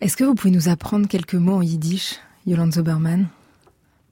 [0.00, 3.26] Est-ce que vous pouvez nous apprendre quelques mots en yiddish, Yolande Zoberman?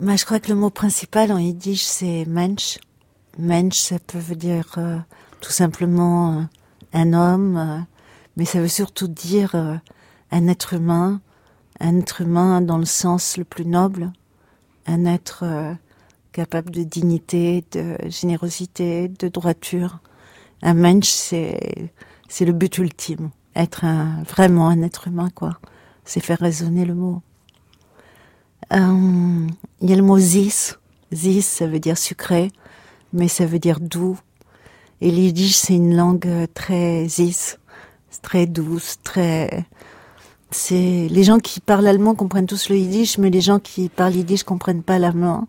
[0.00, 2.78] Moi, je crois que le mot principal en yiddish, c'est mensch.
[3.38, 4.98] Mensch, ça peut dire euh,
[5.40, 6.42] tout simplement euh,
[6.92, 7.78] un homme, euh,
[8.36, 9.54] mais ça veut surtout dire
[10.32, 11.20] un être humain,
[11.78, 14.10] un être humain dans le sens le plus noble,
[14.88, 15.44] un être
[16.32, 20.00] capable de dignité, de générosité, de droiture.
[20.62, 21.92] Un mensch, c'est
[22.28, 25.60] c'est le but ultime, être un, vraiment un être humain, quoi
[26.06, 27.20] c'est faire résonner le mot.
[28.72, 29.46] Euh,
[29.82, 30.74] il y a le mot zis.
[31.12, 32.50] Zis, ça veut dire sucré,
[33.12, 34.18] mais ça veut dire doux.
[35.00, 37.56] Et l'yiddish, c'est une langue très zis,
[38.22, 39.66] très douce, très...
[40.52, 44.14] C'est les gens qui parlent allemand comprennent tous le yiddish, mais les gens qui parlent
[44.14, 45.48] yiddish comprennent pas l'allemand.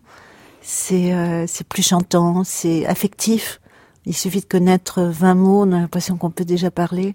[0.60, 3.60] C'est euh, c'est plus chantant, c'est affectif.
[4.06, 7.14] Il suffit de connaître 20 mots, on a l'impression qu'on peut déjà parler.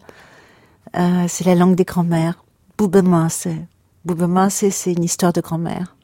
[0.96, 2.43] Euh, c'est la langue des grands-mères.
[2.84, 3.48] Boubemasse.
[4.04, 5.96] Boubemasse, c'est une histoire de grand-mère.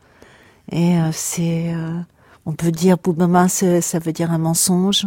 [0.71, 1.99] Et euh, c'est, euh,
[2.45, 5.05] on peut dire Boubemasse, ça veut dire un mensonge,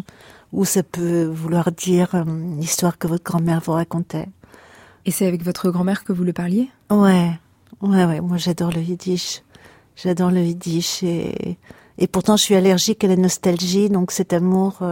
[0.53, 4.29] ou ça peut vouloir dire euh, une histoire que votre grand-mère vous racontait.
[5.07, 6.69] Et c'est avec votre grand-mère que vous le parliez?
[6.91, 7.31] Ouais,
[7.81, 8.21] ouais, ouais.
[8.21, 9.43] Moi, j'adore le yiddish.
[9.97, 11.57] J'adore le yiddish et,
[11.97, 14.83] et pourtant, je suis allergique à la nostalgie, donc cet amour,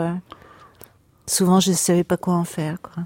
[1.26, 3.04] souvent, je ne savais pas quoi en faire, quoi.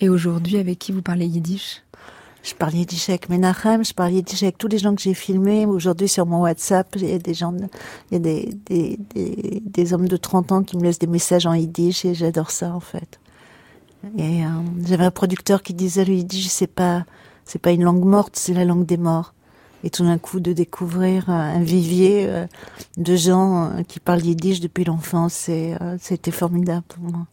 [0.00, 1.83] Et aujourd'hui, avec qui vous parlez yiddish?
[2.44, 5.64] Je parle yiddish avec Menachem, je parle yiddish avec tous les gens que j'ai filmés.
[5.64, 7.54] Aujourd'hui, sur mon WhatsApp, il y a des gens,
[8.10, 11.06] il y a des, des, des, des, hommes de 30 ans qui me laissent des
[11.06, 13.18] messages en yiddish et j'adore ça, en fait.
[14.18, 14.48] Et euh,
[14.86, 17.06] j'avais un producteur qui disait, le yiddish, c'est pas,
[17.46, 19.32] c'est pas une langue morte, c'est la langue des morts.
[19.82, 22.46] Et tout d'un coup, de découvrir un vivier euh,
[22.98, 25.48] de gens euh, qui parlent yiddish depuis l'enfance,
[25.98, 27.26] c'était formidable pour moi.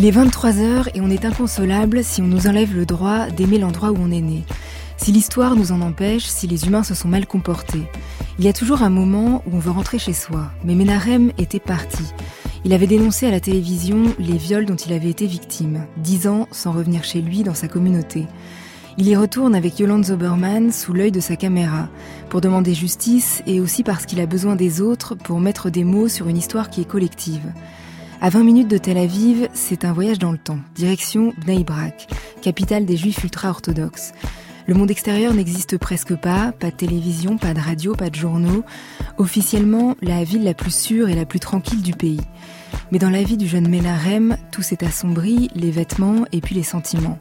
[0.00, 3.90] Il est 23h et on est inconsolable si on nous enlève le droit d'aimer l'endroit
[3.90, 4.44] où on est né.
[4.96, 7.82] Si l'histoire nous en empêche, si les humains se sont mal comportés.
[8.38, 10.52] Il y a toujours un moment où on veut rentrer chez soi.
[10.64, 12.02] Mais Menarem était parti.
[12.64, 16.48] Il avait dénoncé à la télévision les viols dont il avait été victime, dix ans
[16.50, 18.26] sans revenir chez lui dans sa communauté.
[18.96, 21.90] Il y retourne avec Yolande Zoberman sous l'œil de sa caméra,
[22.30, 26.08] pour demander justice et aussi parce qu'il a besoin des autres pour mettre des mots
[26.08, 27.52] sur une histoire qui est collective.
[28.22, 32.06] À 20 minutes de Tel Aviv, c'est un voyage dans le temps, direction Bnei Brak,
[32.42, 34.12] capitale des juifs ultra-orthodoxes.
[34.66, 38.62] Le monde extérieur n'existe presque pas, pas de télévision, pas de radio, pas de journaux.
[39.16, 42.20] Officiellement, la ville la plus sûre et la plus tranquille du pays.
[42.92, 46.62] Mais dans la vie du jeune Menarem, tout s'est assombri, les vêtements et puis les
[46.62, 47.18] sentiments.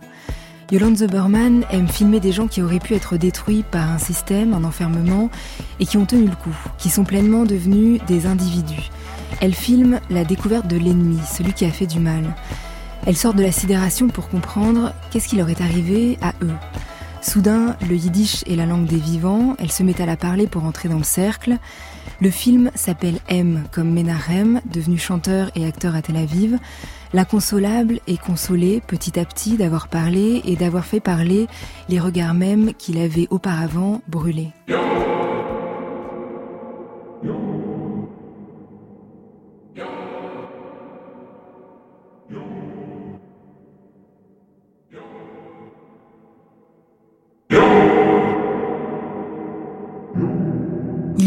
[0.69, 4.65] Yolande Zuberman aime filmer des gens qui auraient pu être détruits par un système, un
[4.65, 5.29] enfermement,
[5.79, 8.91] et qui ont tenu le coup, qui sont pleinement devenus des individus.
[9.41, 12.35] Elle filme la découverte de l'ennemi, celui qui a fait du mal.
[13.05, 16.55] Elle sort de la sidération pour comprendre qu'est-ce qui leur est arrivé à eux.
[17.21, 20.63] Soudain, le yiddish est la langue des vivants, elle se met à la parler pour
[20.63, 21.57] entrer dans le cercle.
[22.21, 26.57] Le film s'appelle M comme Menachem, devenu chanteur et acteur à Tel Aviv.
[27.13, 31.47] L'inconsolable est consolé petit à petit d'avoir parlé et d'avoir fait parler
[31.89, 34.51] les regards mêmes qu'il avait auparavant brûlés.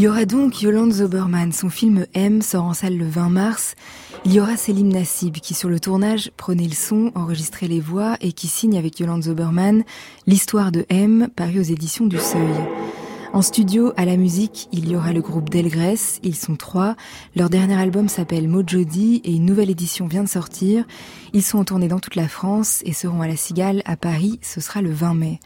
[0.02, 1.52] Y aura donc Yolande Zoberman.
[1.52, 3.76] Son film M sort en salle le 20 mars.
[4.25, 8.16] Il y aura Selim Nassib qui, sur le tournage, prenait le son, enregistrait les voix
[8.20, 9.84] et qui signe avec Yolande Zoberman
[10.26, 13.01] l'histoire de M, paru aux éditions du Seuil.
[13.32, 16.96] En studio, à la musique, il y aura le groupe Delgrès, ils sont trois.
[17.34, 20.84] Leur dernier album s'appelle Mojodi et une nouvelle édition vient de sortir.
[21.32, 24.38] Ils sont en tournée dans toute la France et seront à la Cigale à Paris,
[24.43, 25.40] ce sera le 20 mai.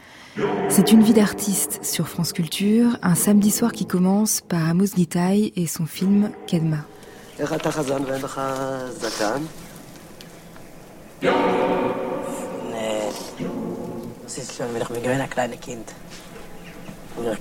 [0.68, 5.52] C'est une vie d'artiste sur France Culture, un samedi soir qui commence par Amos Gitaï
[5.54, 6.78] et son film Kedma.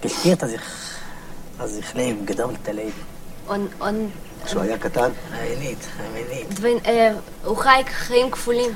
[0.05, 0.97] גשקיert, אז איך...
[1.59, 2.93] אז איך לב, גדולת הלב.
[3.49, 4.09] און, און...
[4.45, 5.11] כשהוא היה קטן?
[5.33, 6.55] האמנית, האמנית.
[6.55, 6.79] דבין,
[7.45, 8.71] הוא חי חיים כפולים.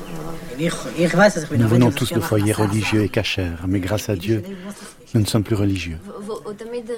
[1.59, 4.43] Nous venons tous de foyers religieux et cachers, mais grâce à Dieu,
[5.13, 5.99] nous ne sommes plus religieux.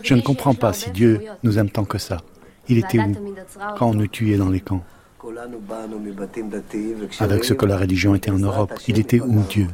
[0.03, 1.13] Je ne comprends pas si Dieu
[1.43, 2.19] nous aime tant que ça.
[2.69, 3.35] Il était où
[3.79, 4.85] quand on nous tuait dans les camps
[7.21, 9.69] Avec ce que la religion était en Europe, il était où Dieu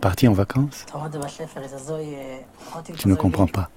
[0.00, 0.86] Parti en vacances
[2.96, 3.70] Tu ne comprends pas.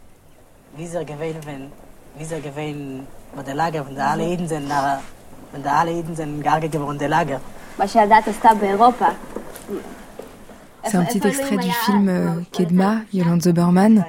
[10.85, 14.05] C'est un petit extrait du film euh, Kedma, Yolande Zoberman.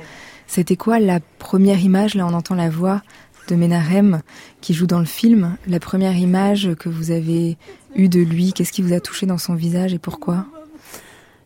[0.47, 3.03] C'était quoi la première image, là on entend la voix
[3.49, 4.21] de Menarem
[4.61, 7.57] qui joue dans le film, la première image que vous avez
[7.95, 10.47] eue de lui, qu'est-ce qui vous a touché dans son visage et pourquoi?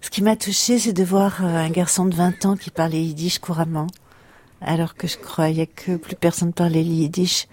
[0.05, 3.03] Ce qui m'a touchée, c'est de voir euh, un garçon de 20 ans qui parlait
[3.03, 3.87] yiddish couramment,
[4.61, 7.49] alors que je croyais que plus personne parlait yiddish.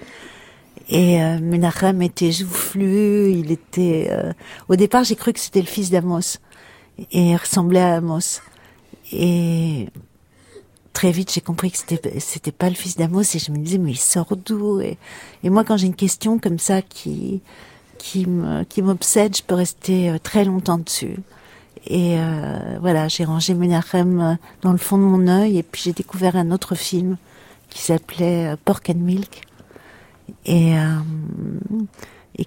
[0.90, 4.10] Et euh, Menachem était joufflu, il était...
[4.12, 4.34] Euh,
[4.68, 6.40] au départ, j'ai cru que c'était le fils d'Amos,
[7.00, 8.42] et il ressemblait à Amos.
[9.14, 9.88] Et
[10.92, 13.78] très vite, j'ai compris que c'était c'était pas le fils d'Amos, et je me disais,
[13.78, 14.98] mais il sort d'où et,
[15.46, 17.42] et moi, quand j'ai une question comme ça qui
[17.98, 18.28] qui
[18.68, 21.16] qui m'obsède, je peux rester très longtemps dessus.
[21.88, 25.82] Et euh, voilà, j'ai rangé Menachem euh, dans le fond de mon œil et puis
[25.86, 27.18] j'ai découvert un autre film
[27.70, 29.42] qui s'appelait euh, Pork and Milk
[30.46, 30.76] et,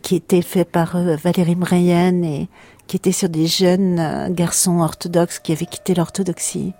[0.02, 2.48] qui était fait par Valérie Mreyen et
[2.86, 6.72] qui était sur des jeunes garçons orthodoxes qui avaient quitté l'orthodoxie.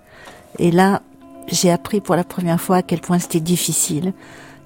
[0.57, 1.01] Et là,
[1.47, 4.13] j'ai appris pour la première fois à quel point c'était difficile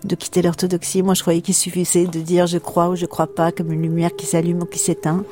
[0.03, 1.03] de quitter l'orthodoxie.
[1.03, 3.81] Moi, je croyais qu'il suffisait de dire je crois ou je crois pas, comme une
[3.81, 5.23] lumière qui s'allume ou qui s'éteint.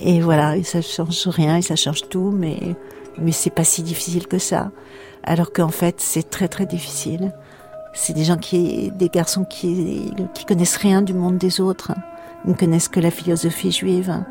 [0.00, 2.76] Et voilà, ça change rien, et ça change tout, mais,
[3.18, 4.70] mais c'est pas si difficile que ça.
[5.22, 7.32] Alors qu'en fait, c'est très très difficile.
[7.92, 11.92] C'est des gens qui, des garçons qui, qui connaissent rien du monde des autres.
[12.44, 14.22] Ils ne connaissent que la philosophie juive.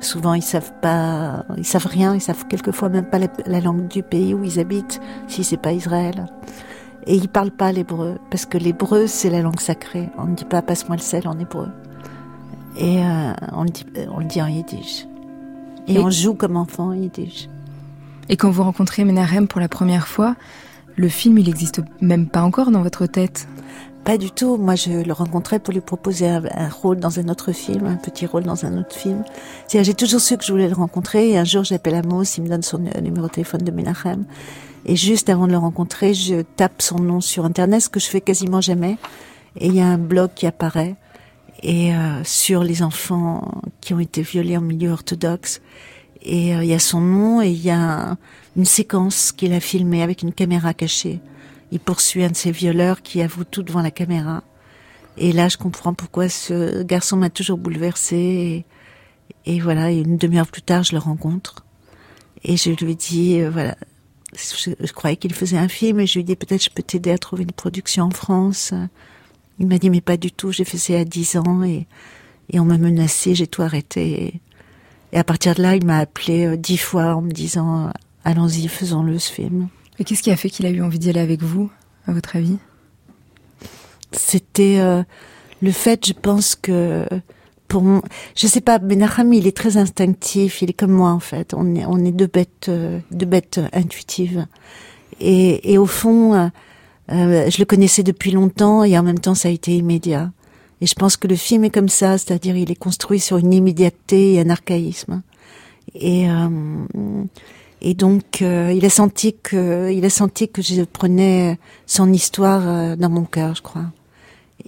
[0.00, 4.02] Souvent, ils savent pas, ils savent rien, ils savent quelquefois même pas la, langue du
[4.02, 6.26] pays où ils habitent, si c'est pas Israël.
[7.06, 10.08] Et ils parlent pas l'hébreu, parce que l'hébreu, c'est la langue sacrée.
[10.16, 11.68] On ne dit pas passe-moi le sel en hébreu.
[12.76, 15.06] Et euh, on, le dit, on le dit en yiddish.
[15.88, 17.48] Et, on joue comme enfant en yiddish.
[18.28, 20.36] Et quand vous rencontrez Menarem pour la première fois,
[20.96, 23.48] le film, il n'existe même pas encore dans votre tête?
[24.04, 24.56] Pas du tout.
[24.56, 28.24] Moi, je le rencontrais pour lui proposer un, rôle dans un autre film, un petit
[28.24, 29.24] rôle dans un autre film.
[29.68, 31.30] J'ai toujours su que je voulais le rencontrer.
[31.30, 34.24] Et un jour, j'appelle Amos, il me donne son euh, numéro de téléphone de Menachem.
[34.86, 38.06] Et juste avant de le rencontrer, je tape son nom sur Internet, ce que je
[38.06, 38.96] fais quasiment jamais.
[39.56, 40.96] Et il y a un blog qui apparaît
[41.62, 45.60] et euh, sur les enfants qui ont été violés en milieu orthodoxe.
[46.22, 48.16] Et euh, il y a son nom et il y a
[48.56, 51.20] une séquence qu'il a filmée avec une caméra cachée.
[51.72, 54.42] Il poursuit un de ces violeurs qui avoue tout devant la caméra.
[55.16, 58.64] Et là, je comprends pourquoi ce garçon m'a toujours bouleversée.
[59.46, 61.64] Et, voilà, une demi-heure plus tard, je le rencontre.
[62.42, 63.76] Et je lui dis, euh, voilà,
[64.34, 67.18] je croyais qu'il faisait un film et je lui dis peut-être je peux t'aider à
[67.18, 68.72] trouver une production en France.
[69.60, 71.86] Il m'a dit mais pas du tout, j'ai fait ça à 10 ans et,
[72.50, 74.40] et on m'a menacé, j'ai tout arrêté.
[75.12, 77.92] Et, à partir de là, il m'a appelé euh, dix fois en me disant
[78.24, 79.68] allons-y, faisons-le ce film.
[79.98, 81.70] Et qu'est-ce qui a fait qu'il a eu envie d'y aller avec vous,
[82.06, 82.58] à votre avis?
[84.12, 85.02] C'était euh,
[85.60, 87.06] le fait, je pense que
[87.68, 88.02] pour moi,
[88.36, 91.54] je sais pas, Benaham, il est très instinctif, il est comme moi en fait.
[91.54, 94.46] On est, on est deux bêtes, euh, deux bêtes intuitives.
[95.20, 96.50] Et, et au fond,
[97.10, 100.30] je le connaissais depuis longtemps et en même temps ça a été immédiat.
[100.80, 103.52] Et je pense que le film est comme ça, c'est-à-dire il est construit sur une
[103.52, 105.22] immédiateté et un archaïsme.
[105.94, 107.24] Et euh,
[107.82, 112.96] et donc euh, il a senti que il a senti que je prenais son histoire
[112.96, 113.86] dans mon cœur, je crois.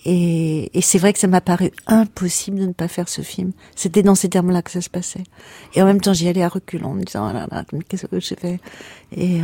[0.04, 3.52] Et, et c'est vrai que ça m'a paru impossible de ne pas faire ce film.
[3.76, 5.24] C'était dans ces termes-là que ça se passait.
[5.74, 8.06] Et en même temps, j'y allais à reculons, en me disant, oh là là, qu'est-ce
[8.06, 8.58] que je fais
[9.14, 9.40] Et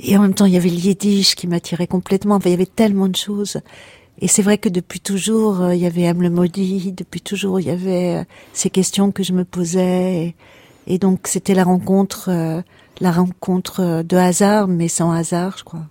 [0.00, 2.36] Et en même temps, il y avait le yiddish qui m'attirait complètement.
[2.36, 3.60] Enfin, il y avait tellement de choses.
[4.20, 6.92] Et c'est vrai que depuis toujours, euh, il y avait Am le maudit.
[6.92, 10.34] Depuis toujours, il y avait euh, ces questions que je me posais.
[10.86, 12.62] Et, donc, c'était la rencontre, euh,
[13.00, 15.86] la rencontre de hasard, mais sans hasard, je crois.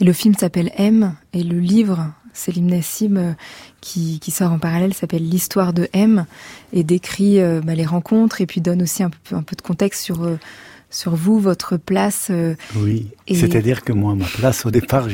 [0.00, 3.34] Et le film s'appelle M, et le livre, Céline Nassim,
[3.80, 6.24] qui, sort en parallèle, s'appelle L'histoire de M,
[6.72, 10.38] et décrit bah, les rencontres, et puis donne aussi un peu de contexte sur
[10.90, 12.28] sur vous, votre place.
[12.30, 15.08] Euh, oui, c'est-à-dire que moi, ma place, au départ,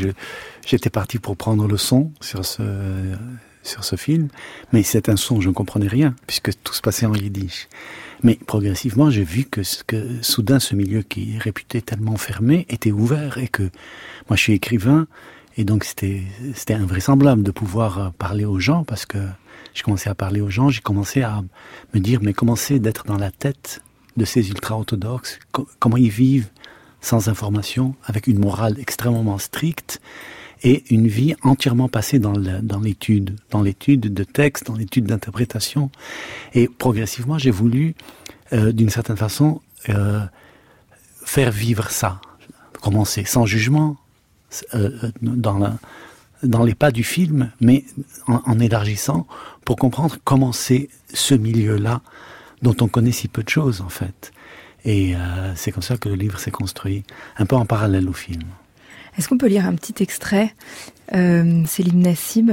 [0.66, 2.62] j'étais parti pour prendre le son sur ce,
[3.62, 4.28] sur ce film,
[4.72, 7.68] mais c'est un son, je ne comprenais rien, puisque tout se passait en yiddish.
[8.22, 12.92] Mais progressivement, j'ai vu que, que soudain, ce milieu qui est réputé tellement fermé était
[12.92, 13.64] ouvert et que
[14.28, 15.06] moi, je suis écrivain,
[15.56, 16.22] et donc c'était
[16.54, 19.18] c'était invraisemblable de pouvoir euh, parler aux gens parce que
[19.72, 21.42] j'ai commencé à parler aux gens, j'ai commencé à
[21.94, 23.80] me dire mais comment c'est d'être dans la tête
[24.16, 25.38] de ces ultra-orthodoxes,
[25.78, 26.48] comment ils vivent
[27.00, 30.00] sans information, avec une morale extrêmement stricte
[30.62, 32.32] et une vie entièrement passée dans
[32.80, 35.90] l'étude, dans l'étude de texte, dans l'étude d'interprétation.
[36.54, 37.94] Et progressivement, j'ai voulu,
[38.54, 40.20] euh, d'une certaine façon, euh,
[41.24, 42.20] faire vivre ça,
[42.80, 43.96] commencer sans jugement,
[44.74, 47.84] euh, dans, les pas du film, mais
[48.26, 49.26] en élargissant
[49.64, 52.02] pour comprendre comment c'est ce milieu-là
[52.64, 54.32] dont on connaît si peu de choses en fait.
[54.84, 57.04] Et euh, c'est comme ça que le livre s'est construit,
[57.38, 58.42] un peu en parallèle au film.
[59.16, 60.54] Est-ce qu'on peut lire un petit extrait,
[61.14, 62.50] euh, Céline Nassib,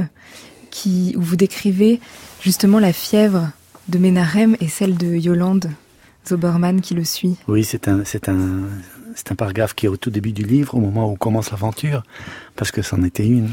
[0.69, 1.99] qui, où vous décrivez
[2.41, 3.49] justement la fièvre
[3.87, 5.71] de Ménarem et celle de Yolande
[6.27, 7.37] Zoberman qui le suit?
[7.47, 8.67] Oui, c'est un, c'est un,
[9.15, 12.03] c'est un paragraphe qui est au tout début du livre, au moment où commence l'aventure,
[12.55, 13.51] parce que c'en était une.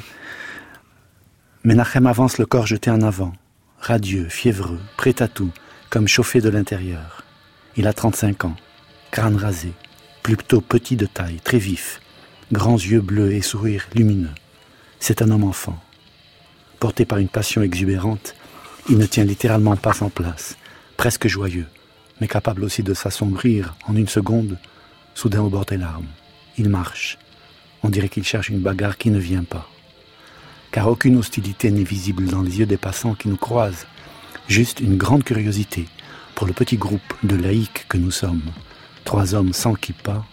[1.65, 3.33] Ménachem avance le corps jeté en avant,
[3.81, 5.51] radieux, fiévreux, prêt à tout,
[5.91, 7.25] comme chauffé de l'intérieur.
[7.77, 8.57] Il a 35 ans,
[9.11, 9.73] crâne rasé,
[10.23, 12.01] plutôt petit de taille, très vif,
[12.53, 14.35] grands yeux bleus et sourire lumineux.
[15.01, 15.79] C'est un homme enfant.
[16.81, 18.35] Porté par une passion exubérante,
[18.89, 20.57] il ne tient littéralement pas en place,
[20.97, 21.67] presque joyeux,
[22.21, 24.59] mais capable aussi de s'assombrir en une seconde,
[25.15, 26.07] soudain au bord des larmes.
[26.57, 27.19] Il marche.
[27.83, 29.69] On dirait qu'il cherche une bagarre qui ne vient pas.
[30.71, 33.87] Car aucune hostilité n'est visible dans les yeux des passants qui nous croisent,
[34.49, 35.87] Juste une grande curiosité
[36.35, 38.51] pour le petit groupe de laïcs que nous sommes.
[39.05, 40.25] Trois hommes sans kippa,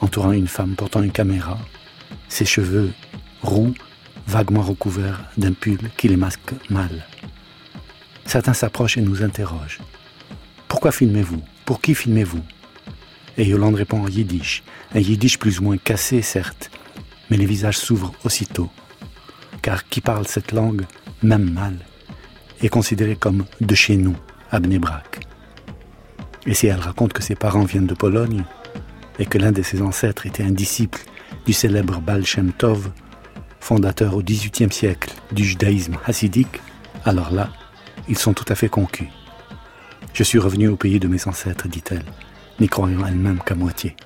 [0.00, 1.58] entourant une femme portant une caméra,
[2.28, 2.92] ses cheveux
[3.42, 3.74] roux,
[4.28, 7.04] vaguement recouverts d'un pull qui les masque mal.
[8.26, 9.80] Certains s'approchent et nous interrogent.
[10.68, 11.42] Pourquoi filmez-vous?
[11.64, 12.42] Pour qui filmez-vous?
[13.38, 14.62] Et Yolande répond en yiddish,
[14.94, 16.70] un yiddish plus ou moins cassé certes,
[17.28, 18.70] mais les visages s'ouvrent aussitôt.
[19.62, 20.86] Car qui parle cette langue,
[21.24, 21.76] même mal,
[22.62, 24.16] est considéré comme de chez nous,
[24.50, 24.60] à.
[26.46, 28.44] Et si elle raconte que ses parents viennent de Pologne
[29.18, 31.00] et que l'un de ses ancêtres était un disciple
[31.46, 32.90] du célèbre Baal Shem Tov,
[33.60, 36.60] fondateur au XVIIIe siècle du judaïsme hassidique,
[37.04, 37.50] alors là,
[38.08, 39.08] ils sont tout à fait conquis.
[40.12, 42.04] Je suis revenu au pays de mes ancêtres, dit-elle,
[42.60, 43.96] n'y croyant elle-même qu'à moitié.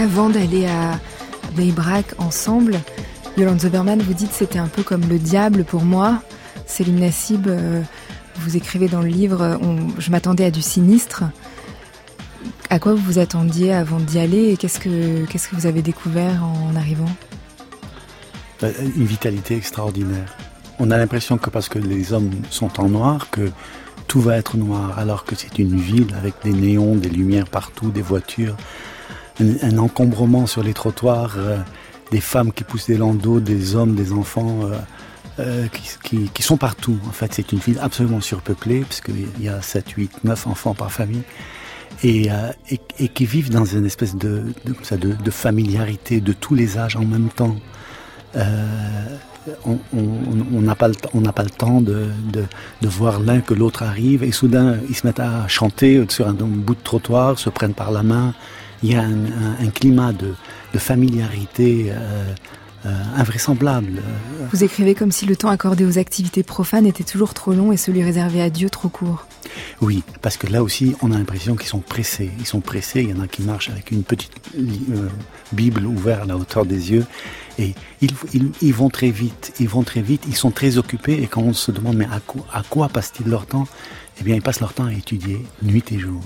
[0.00, 0.98] Avant d'aller à
[1.56, 2.80] Beibrak ensemble,
[3.36, 6.22] Yolande Zoberman, vous dites c'était un peu comme le diable pour moi.
[6.66, 7.82] Céline Nassib, euh,
[8.36, 9.58] vous écrivez dans le livre,
[9.98, 11.24] je m'attendais à du sinistre.
[12.70, 15.82] À quoi vous vous attendiez avant d'y aller et qu'est-ce que, qu'est-ce que vous avez
[15.82, 17.10] découvert en arrivant?
[18.60, 20.36] Bah, Une vitalité extraordinaire.
[20.78, 23.50] On a l'impression que parce que les hommes sont en noir, que
[24.06, 27.90] tout va être noir, alors que c'est une ville avec des néons, des lumières partout,
[27.90, 28.56] des voitures
[29.40, 31.58] un, encombrement sur les trottoirs, euh,
[32.10, 34.76] des femmes qui poussent des landaux, des hommes, des enfants euh,
[35.40, 35.66] euh,
[36.02, 36.98] qui, qui, sont partout.
[37.08, 40.92] En fait, c'est une ville absolument surpeuplée, puisqu'il y a 7, 8, 9 enfants par
[40.92, 41.22] famille.
[42.04, 42.28] Et,
[42.70, 46.94] et, et, qui vivent dans une espèce de, de, de, familiarité de tous les âges
[46.94, 47.56] en même temps.
[49.64, 52.08] on n'a pas, pas le temps de
[52.82, 56.76] voir l'un que l'autre arrive et soudain ils se mettent à chanter sur un, bout
[56.76, 58.32] de trottoir, se prennent par la main
[58.82, 60.34] il y a un, climat de,
[60.76, 62.34] familiarité euh,
[62.86, 64.00] euh, invraisemblable.
[64.52, 67.76] Vous écrivez comme si le temps accordé aux activités profanes était toujours trop long et
[67.76, 69.26] celui réservé à Dieu trop court.
[69.80, 72.30] Oui, parce que là aussi, on a l'impression qu'ils sont pressés.
[72.38, 75.08] Ils sont pressés, il y en a qui marchent avec une petite euh,
[75.52, 77.04] Bible ouverte à la hauteur des yeux.
[77.58, 78.12] Et ils,
[78.62, 81.20] ils, vont très vite, ils vont très vite, ils sont très occupés.
[81.20, 83.66] Et quand on se demande, mais à quoi, à quoi passent-ils leur temps?
[84.20, 86.22] Eh bien, ils passent leur temps à étudier nuit et jour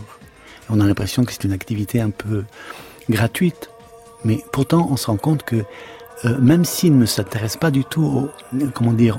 [0.71, 2.45] On a l'impression que c'est une activité un peu
[3.11, 3.71] gratuite.
[4.25, 5.65] Mais pourtant, on se rend compte que
[6.25, 8.31] euh, même s'ils ne s'intéressent pas du tout au,
[8.75, 9.19] comment dire,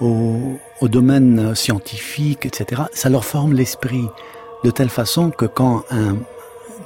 [0.00, 4.06] au, au, domaine scientifique, etc., ça leur forme l'esprit
[4.62, 6.16] de telle façon que quand un,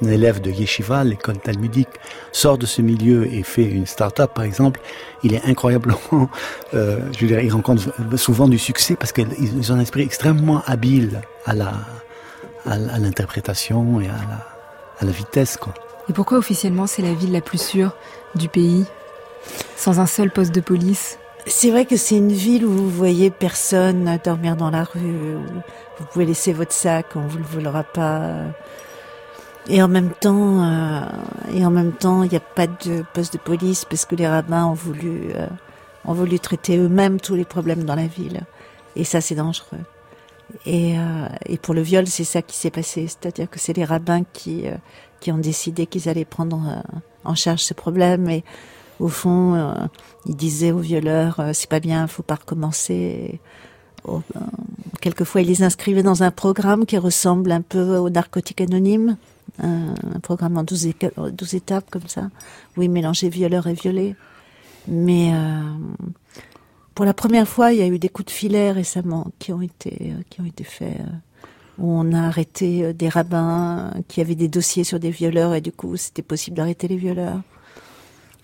[0.07, 1.89] élève de yeshiva, l'école talmudique,
[2.31, 4.79] sort de ce milieu et fait une start-up, par exemple,
[5.23, 5.99] il est incroyablement,
[6.73, 7.83] euh, je veux dire, il rencontre
[8.15, 11.73] souvent du succès parce qu'ils ont un esprit extrêmement habile à la,
[12.65, 14.47] à, l'interprétation et à la,
[14.99, 15.73] à la vitesse, quoi.
[16.09, 17.95] Et pourquoi officiellement c'est la ville la plus sûre
[18.35, 18.85] du pays?
[19.75, 21.19] Sans un seul poste de police?
[21.47, 24.99] C'est vrai que c'est une ville où vous voyez personne dormir dans la rue,
[25.35, 25.61] où
[25.97, 28.29] vous pouvez laisser votre sac, on vous le volera pas.
[29.69, 31.01] Et en même temps, euh,
[31.53, 34.27] et en même temps, il n'y a pas de poste de police parce que les
[34.27, 35.47] rabbins ont voulu, euh,
[36.05, 38.41] ont voulu traiter eux-mêmes tous les problèmes dans la ville.
[38.95, 39.79] Et ça, c'est dangereux.
[40.65, 43.85] Et, euh, et pour le viol, c'est ça qui s'est passé, c'est-à-dire que c'est les
[43.85, 44.65] rabbins qui,
[45.19, 46.83] qui ont décidé qu'ils allaient prendre
[47.23, 48.43] en charge ce problème et
[49.01, 49.73] au fond, euh,
[50.27, 53.39] il disait aux violeurs, euh, c'est pas bien, faut pas recommencer.
[54.05, 54.21] Oh,
[55.01, 59.17] quelquefois, il les inscrivait dans un programme qui ressemble un peu au narcotique anonyme,
[59.61, 60.85] un, programme en 12,
[61.53, 62.29] étapes comme ça,
[62.77, 64.15] où il mélangeait violeur et violé.
[64.87, 65.61] Mais euh,
[66.95, 69.61] pour la première fois, il y a eu des coups de filet récemment qui ont
[69.61, 70.97] été qui ont été faits.
[71.77, 75.71] où on a arrêté des rabbins qui avaient des dossiers sur des violeurs et du
[75.71, 77.41] coup c'était possible d'arrêter les violeurs.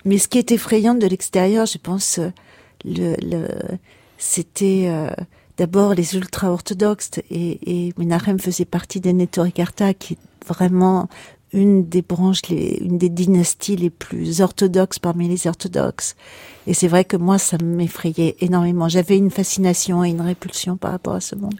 [0.04, 2.30] Mais ce qui est effrayant de l'extérieur, je pense, euh,
[2.84, 3.48] le, le
[4.16, 5.10] c'était euh,
[5.56, 11.08] d'abord les ultra-orthodoxes et, et Menachem faisait partie des Nettorikarta, qui vraiment
[11.52, 16.16] une des branches, les, une des dynasties les plus orthodoxes parmi les orthodoxes.
[16.66, 18.88] Et c'est vrai que moi, ça m'effrayait énormément.
[18.88, 21.58] J'avais une fascination et une répulsion par rapport à ce monde.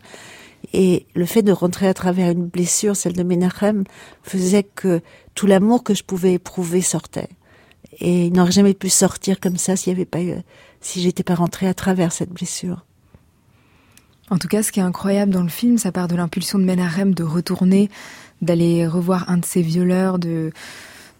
[0.72, 3.84] Et le fait de rentrer à travers une blessure, celle de Menachem,
[4.22, 5.00] faisait que
[5.34, 7.28] tout l'amour que je pouvais éprouver sortait.
[8.00, 10.34] Et il n'aurait jamais pu sortir comme ça s'il y avait pas eu,
[10.80, 12.84] si j'étais pas rentrée à travers cette blessure.
[14.30, 16.64] En tout cas, ce qui est incroyable dans le film, ça part de l'impulsion de
[16.64, 17.88] Menachem de retourner,
[18.42, 20.52] d'aller revoir un de ses violeurs, de,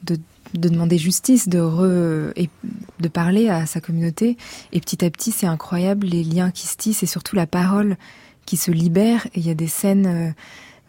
[0.05, 0.19] de,
[0.55, 2.49] de demander justice, de, re, et
[3.01, 4.37] de parler à sa communauté.
[4.73, 7.97] Et petit à petit, c'est incroyable les liens qui se tissent et surtout la parole
[8.47, 9.27] qui se libère.
[9.35, 10.31] Et il y a des scènes euh,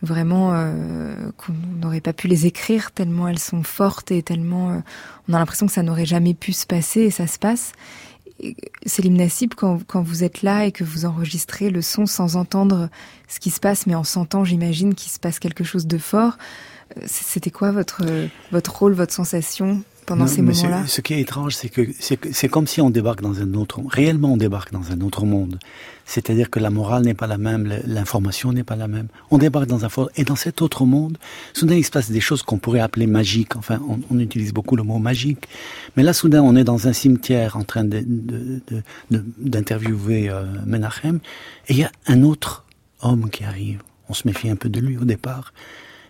[0.01, 4.79] vraiment euh, qu'on n'aurait pas pu les écrire tellement elles sont fortes et tellement euh,
[5.27, 7.73] on a l'impression que ça n'aurait jamais pu se passer et ça se passe.
[8.86, 12.89] Céline Nassib, quand, quand vous êtes là et que vous enregistrez le son sans entendre
[13.28, 16.38] ce qui se passe, mais en sentant, j'imagine, qu'il se passe quelque chose de fort,
[16.97, 18.04] euh, c'était quoi votre,
[18.52, 20.88] votre rôle, votre sensation pendant ces moments-là?
[20.88, 24.34] Ce qui est étrange, c'est que c'est comme si on débarque dans un autre, réellement
[24.34, 25.60] on débarque dans un autre monde.
[26.10, 29.10] C'est-à-dire que la morale n'est pas la même, l'information n'est pas la même.
[29.30, 31.19] On débarque dans un et dans cet autre monde,
[31.54, 33.56] soudain il se passe des choses qu'on pourrait appeler magiques.
[33.56, 35.48] Enfin, on, utilise beaucoup le mot magique,
[35.95, 41.19] mais là soudain on est dans un cimetière en train d'interviewer de, de, euh, Menachem,
[41.67, 42.65] et il y a un autre
[43.02, 43.84] homme qui arrive.
[44.10, 45.54] On se méfie un peu de lui au départ.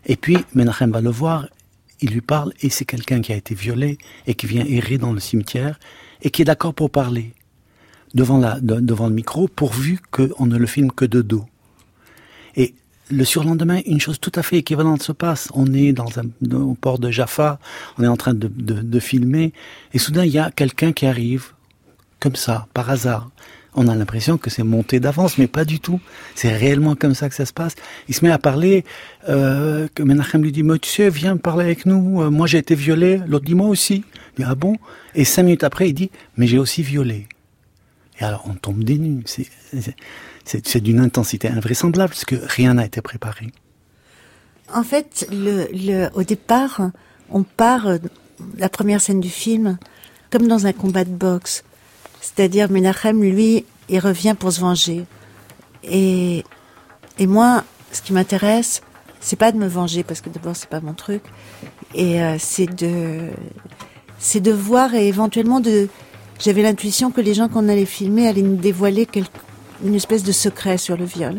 [0.05, 1.45] Et puis Menachem va le voir
[2.01, 5.11] il lui parle et c'est quelqu'un qui a été violé et qui vient errer dans
[5.11, 5.77] le cimetière
[6.21, 7.33] et qui est d'accord pour parler
[8.13, 11.45] devant, la, devant le micro pourvu qu'on ne le filme que de dos.
[12.55, 12.73] Et
[13.11, 15.49] le surlendemain, une chose tout à fait équivalente se passe.
[15.53, 17.59] On est dans un au port de Jaffa,
[17.97, 19.53] on est en train de, de, de filmer,
[19.93, 21.47] et soudain il y a quelqu'un qui arrive,
[22.19, 23.29] comme ça, par hasard,
[23.75, 25.99] on a l'impression que c'est monté d'avance, mais pas du tout.
[26.35, 27.75] C'est réellement comme ça que ça se passe.
[28.07, 28.83] Il se met à parler,
[29.29, 32.57] euh, que Menachem lui dit, mais tu sais, viens parler avec nous, euh, moi j'ai
[32.57, 34.03] été violé, l'autre dit, moi aussi.
[34.37, 34.77] Il dit, ah bon?
[35.15, 37.27] Et cinq minutes après, il dit, mais j'ai aussi violé.
[38.19, 39.23] Et alors on tombe des nues.
[40.45, 43.47] C'est d'une intensité invraisemblable, parce que rien n'a été préparé.
[44.73, 45.27] En fait,
[46.13, 46.91] au départ,
[47.29, 47.97] on part, euh,
[48.57, 49.77] la première scène du film,
[50.29, 51.63] comme dans un combat de boxe
[52.21, 55.05] c'est-à-dire Menachem, lui, il revient pour se venger.
[55.83, 56.43] Et,
[57.19, 58.81] moi, ce qui m'intéresse,
[59.19, 61.21] c'est pas de me venger parce que d'abord c'est pas mon truc,
[61.93, 65.89] et euh, c'est de voir et éventuellement de
[66.39, 69.07] j'avais l'intuition que les gens qu'on allait filmer allaient nous dévoiler
[69.83, 71.37] une espèce de secret sur le viol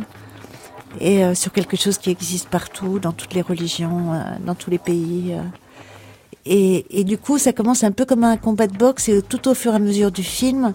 [1.01, 4.71] et euh, sur quelque chose qui existe partout dans toutes les religions, euh, dans tous
[4.71, 5.35] les pays.
[6.47, 9.55] Et, du coup, ça commence un peu comme un combat de boxe et tout au
[9.55, 10.75] fur et à mesure du film,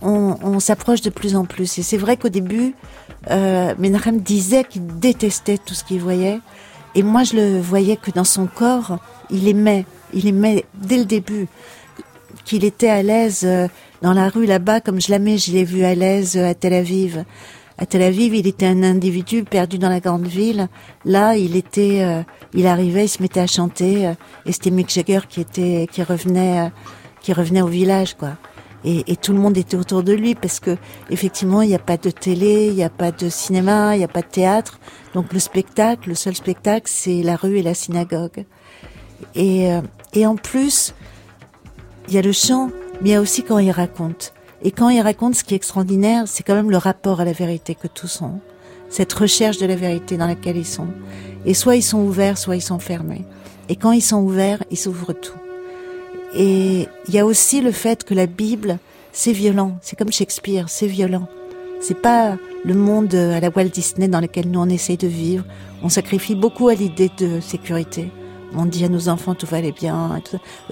[0.00, 1.78] on, s'approche de plus en plus.
[1.78, 2.74] Et c'est vrai qu'au début,
[3.30, 6.40] euh, Menachem disait qu'il détestait tout ce qu'il voyait.
[6.94, 8.98] Et moi, je le voyais que dans son corps,
[9.30, 11.46] il aimait, il aimait dès le début,
[12.44, 13.68] qu'il était à l'aise euh,
[14.02, 16.74] dans la rue là-bas, comme je l'aimais, je l'ai vu à l'aise euh, à Tel
[16.74, 17.24] Aviv.
[17.78, 20.68] À Tel Aviv, il était un individu perdu dans la grande ville.
[21.04, 22.22] Là, il était, euh,
[22.54, 24.14] il arrivait, il se mettait à chanter, euh,
[24.46, 26.68] et c'était Mick Jagger qui était, qui revenait, euh,
[27.22, 28.36] qui revenait au village, quoi.
[28.84, 30.76] Et, et, tout le monde était autour de lui parce que
[31.10, 34.04] effectivement, il n'y a pas de télé, il n'y a pas de cinéma, il n'y
[34.04, 34.80] a pas de théâtre.
[35.14, 38.44] Donc le spectacle, le seul spectacle, c'est la rue et la synagogue.
[39.36, 39.68] Et,
[40.14, 40.94] et en plus,
[42.12, 42.68] il y a le chant,
[43.00, 44.34] mais il y a aussi quand il raconte.
[44.62, 47.32] Et quand il raconte, ce qui est extraordinaire, c'est quand même le rapport à la
[47.32, 48.38] vérité que tous ont.
[48.90, 50.88] Cette recherche de la vérité dans laquelle ils sont.
[51.46, 53.24] Et soit ils sont ouverts, soit ils sont fermés.
[53.70, 55.38] Et quand ils sont ouverts, ils s'ouvrent tout.
[56.34, 58.78] Et il y a aussi le fait que la Bible,
[59.12, 59.78] c'est violent.
[59.80, 61.28] C'est comme Shakespeare, c'est violent.
[61.80, 65.46] C'est pas le monde à la Walt Disney dans lequel nous on essaye de vivre.
[65.82, 68.10] On sacrifie beaucoup à l'idée de sécurité.
[68.56, 70.20] On dit à nos enfants tout va aller bien.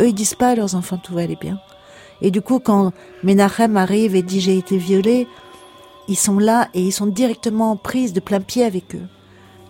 [0.00, 1.58] Eux, ils disent pas à leurs enfants tout va aller bien.
[2.22, 5.26] Et du coup, quand Menachem arrive et dit j'ai été violé,
[6.08, 9.06] ils sont là et ils sont directement en prise de plein pied avec eux.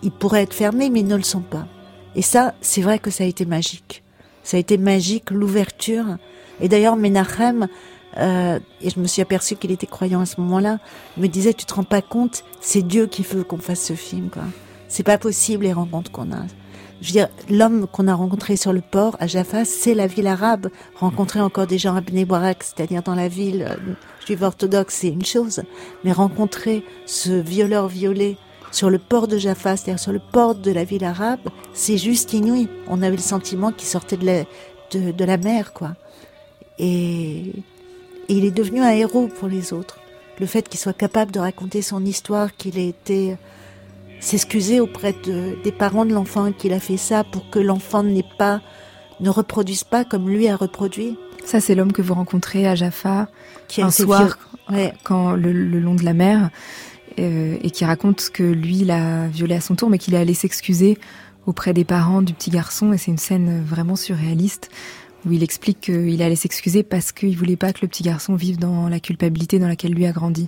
[0.03, 1.67] Ils pourraient être fermés, mais ils ne le sont pas.
[2.15, 4.03] Et ça, c'est vrai que ça a été magique.
[4.43, 6.17] Ça a été magique, l'ouverture.
[6.59, 7.67] Et d'ailleurs, Menachem,
[8.17, 10.79] euh, et je me suis aperçu qu'il était croyant à ce moment-là,
[11.17, 14.29] me disait, tu te rends pas compte, c'est Dieu qui veut qu'on fasse ce film,
[14.29, 14.43] quoi.
[14.87, 16.45] C'est pas possible les rencontres qu'on a
[17.01, 20.27] je veux dire, l'homme qu'on a rencontré sur le port à Jaffa, c'est la ville
[20.27, 20.69] arabe.
[20.95, 22.27] Rencontrer encore des gens à Bnei
[22.59, 23.93] c'est-à-dire dans la ville euh,
[24.25, 25.63] juive orthodoxe, c'est une chose.
[26.03, 28.37] Mais rencontrer ce violeur violé
[28.71, 31.39] sur le port de Jaffa, c'est-à-dire sur le port de la ville arabe,
[31.73, 32.69] c'est juste inouï.
[32.87, 34.43] On avait le sentiment qu'il sortait de la,
[34.91, 35.95] de, la mer, quoi.
[36.77, 37.51] Et
[38.29, 39.97] il est devenu un héros pour les autres.
[40.39, 43.37] Le fait qu'il soit capable de raconter son histoire, qu'il ait été
[44.21, 48.23] s'excuser auprès de, des parents de l'enfant qu'il a fait ça pour que l'enfant n'ait
[48.37, 48.61] pas,
[49.19, 51.17] ne reproduise pas comme lui a reproduit.
[51.43, 53.27] Ça, c'est l'homme que vous rencontrez à Jaffa
[53.67, 54.37] qui un soir,
[55.03, 56.51] quand le, long de la mer,
[57.19, 60.35] euh, et qui raconte que lui l'a violé à son tour, mais qu'il est allé
[60.35, 60.97] s'excuser
[61.47, 62.93] auprès des parents du petit garçon.
[62.93, 64.69] Et c'est une scène vraiment surréaliste
[65.25, 68.59] où il explique qu'il allait s'excuser parce qu'il voulait pas que le petit garçon vive
[68.59, 70.47] dans la culpabilité dans laquelle lui a grandi.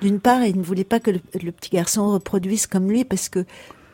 [0.00, 3.44] D'une part, il ne voulait pas que le, petit garçon reproduise comme lui parce que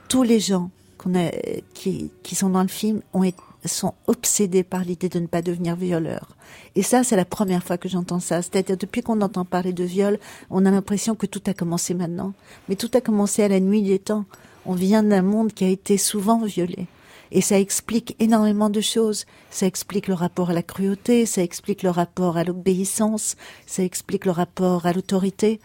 [0.09, 0.71] tous les gens
[1.15, 1.31] a,
[1.75, 3.25] qui, qui sont dans le film ont
[3.65, 6.37] sont obsédés par l'idée de ne pas devenir violeur.
[6.75, 8.43] Et ça, c'est la première fois que j'entends ça.
[8.43, 10.19] C'est-à-dire, depuis qu'on entend parler de viol,
[10.51, 12.33] on a l'impression que tout a commencé maintenant.
[12.69, 14.25] Mais tout a commencé à la nuit des temps.
[14.67, 16.87] On vient d'un monde qui a été souvent violé.
[17.33, 19.27] Et ça explique énormément de choses.
[19.51, 24.27] Ça explique le rapport à la cruauté, ça explique le rapport à l'obéissance, ça explique
[24.27, 25.61] le rapport à l'autorité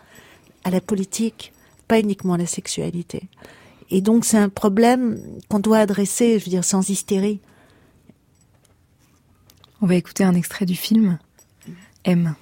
[0.64, 1.54] à la politique,
[1.88, 3.30] pas uniquement à la sexualité.
[3.90, 7.40] Et donc c'est un problème qu'on doit adresser, je veux dire, sans hystérie.
[9.82, 11.18] On va écouter un extrait du film
[12.06, 12.36] M.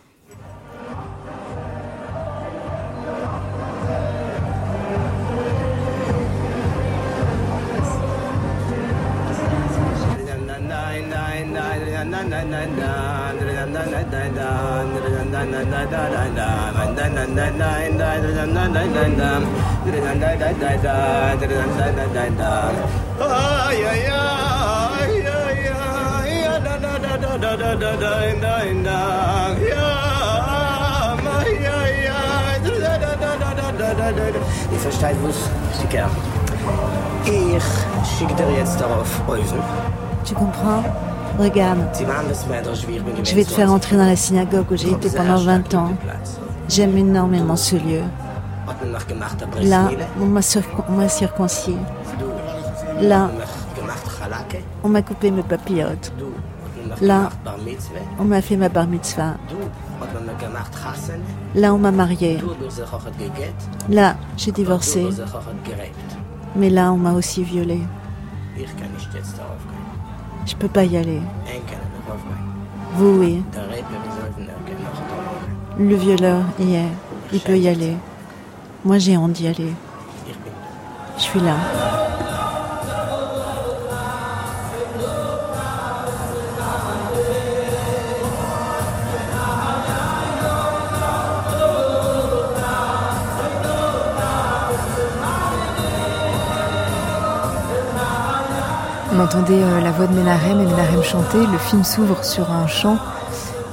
[34.72, 35.36] Ich verstehe was,
[35.78, 36.10] Sticker.
[37.26, 39.60] Ich schicke dir jetzt darauf Eufen.
[40.26, 41.80] Tu comprends Regarde,
[43.24, 45.94] je vais te faire entrer dans la synagogue où j'ai été pendant 20 ans.
[46.68, 48.02] J'aime énormément ce lieu.
[49.63, 49.89] Là,
[50.20, 50.42] on m'a
[51.10, 51.78] circoncis.
[53.02, 53.30] Là,
[54.84, 56.12] on m'a coupé mes papillotes.
[57.02, 57.30] Là,
[58.20, 59.36] on m'a fait ma bar mitzvah.
[61.56, 62.39] Là, on m'a marié.
[63.89, 65.08] Là, j'ai divorcé.
[66.56, 67.82] Mais là, on m'a aussi violé.
[70.50, 71.22] Je peux pas y aller.
[72.96, 73.44] Vous, oui.
[75.78, 76.90] Le violeur y est.
[77.32, 77.96] Il peut y aller.
[78.84, 79.74] Moi, j'ai honte d'y aller.
[81.18, 81.56] Je suis là.
[99.12, 101.39] On entendait euh, la voix de Ménarem et Ménarem chanter.
[101.39, 102.98] Le film s'ouvre sur un chant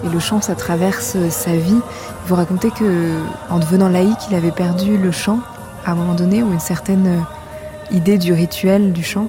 [0.02, 1.80] et le chant, ça traverse euh, sa vie.
[2.26, 3.18] Vous racontez que,
[3.50, 5.40] en devenant laïque, il avait perdu le chant
[5.84, 9.28] à un moment donné ou une certaine euh, idée du rituel du chant.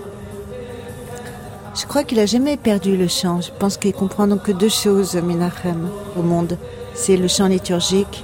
[1.76, 3.42] Je crois qu'il a jamais perdu le chant.
[3.42, 6.58] Je pense qu'il comprend donc deux choses, Menachem, au monde.
[6.94, 8.24] C'est le chant liturgique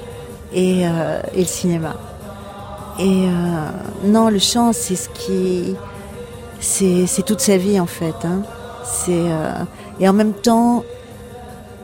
[0.53, 0.85] et
[1.35, 1.93] le cinéma.
[2.97, 3.27] Et
[4.03, 5.75] non, le chant, c'est ce qui,
[6.63, 8.15] c'est toute sa vie en fait.
[8.23, 8.41] Hein.
[8.83, 9.29] C'est
[9.99, 10.83] et en même temps,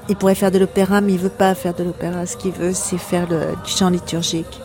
[0.09, 2.25] il pourrait faire de l'opéra, mais il veut pas faire de l'opéra.
[2.25, 4.59] Ce qu'il veut, c'est faire du chant liturgique.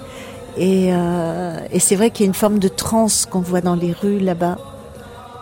[0.56, 3.74] Et, euh, et c'est vrai qu'il y a une forme de transe qu'on voit dans
[3.74, 4.56] les rues là-bas,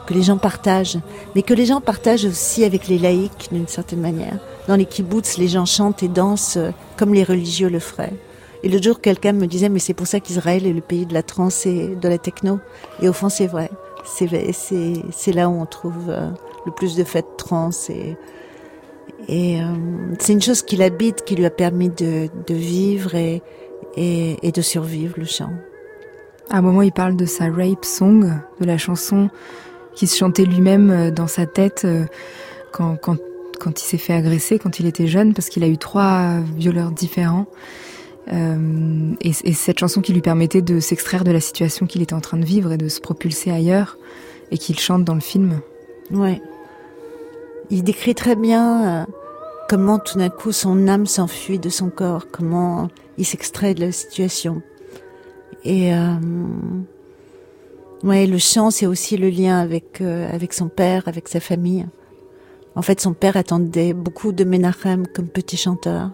[0.06, 0.98] que les gens partagent,
[1.34, 4.38] mais que les gens partagent aussi avec les laïcs d'une certaine manière.
[4.68, 8.14] Dans les kibbutz, les gens chantent et dansent euh, comme les religieux le feraient.
[8.64, 11.14] Et le jour, quelqu'un me disait, mais c'est pour ça qu'Israël est le pays de
[11.14, 12.60] la trance et de la techno.
[13.02, 13.70] Et au fond, c'est vrai.
[14.04, 16.28] C'est là où on trouve euh,
[16.66, 18.16] le plus de fêtes trans et
[19.28, 19.64] et euh,
[20.18, 23.42] c'est une chose qui l'habite, qui lui a permis de, de vivre et,
[23.96, 25.50] et, et, de survivre, le chant.
[26.50, 29.30] À un moment, il parle de sa rape song, de la chanson
[29.94, 32.04] qui se chantait lui-même euh, dans sa tête euh,
[32.72, 33.16] quand, quand,
[33.60, 36.90] quand il s'est fait agresser, quand il était jeune, parce qu'il a eu trois violeurs
[36.90, 37.46] différents.
[38.28, 42.14] Euh, et, et, cette chanson qui lui permettait de s'extraire de la situation qu'il était
[42.14, 43.98] en train de vivre et de se propulser ailleurs,
[44.52, 45.60] et qu'il chante dans le film.
[46.12, 46.40] Ouais.
[47.70, 49.06] Il décrit très bien euh,
[49.68, 53.92] comment tout d'un coup son âme s'enfuit de son corps, comment il s'extrait de la
[53.92, 54.62] situation.
[55.64, 56.14] Et euh,
[58.04, 61.86] ouais, le chant, c'est aussi le lien avec euh, avec son père, avec sa famille.
[62.74, 66.10] En fait, son père attendait beaucoup de Menachem comme petit chanteur.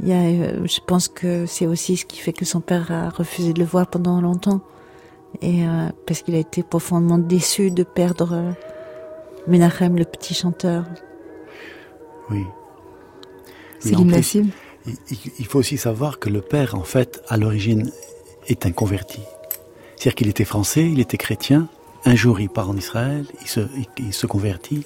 [0.00, 2.90] Il y a, euh, je pense que c'est aussi ce qui fait que son père
[2.90, 4.60] a refusé de le voir pendant longtemps,
[5.42, 5.64] et
[6.06, 8.54] parce qu'il a été profondément déçu de perdre
[9.46, 10.84] Menachem, le petit chanteur.
[12.30, 12.44] Oui.
[13.80, 14.50] C'est l'impossible.
[15.38, 17.90] Il faut aussi savoir que le père, en fait, à l'origine,
[18.46, 19.20] est un converti.
[19.96, 21.68] C'est-à-dire qu'il était français, il était chrétien.
[22.04, 23.60] Un jour, il part en Israël, il se,
[23.98, 24.84] il, se convertit.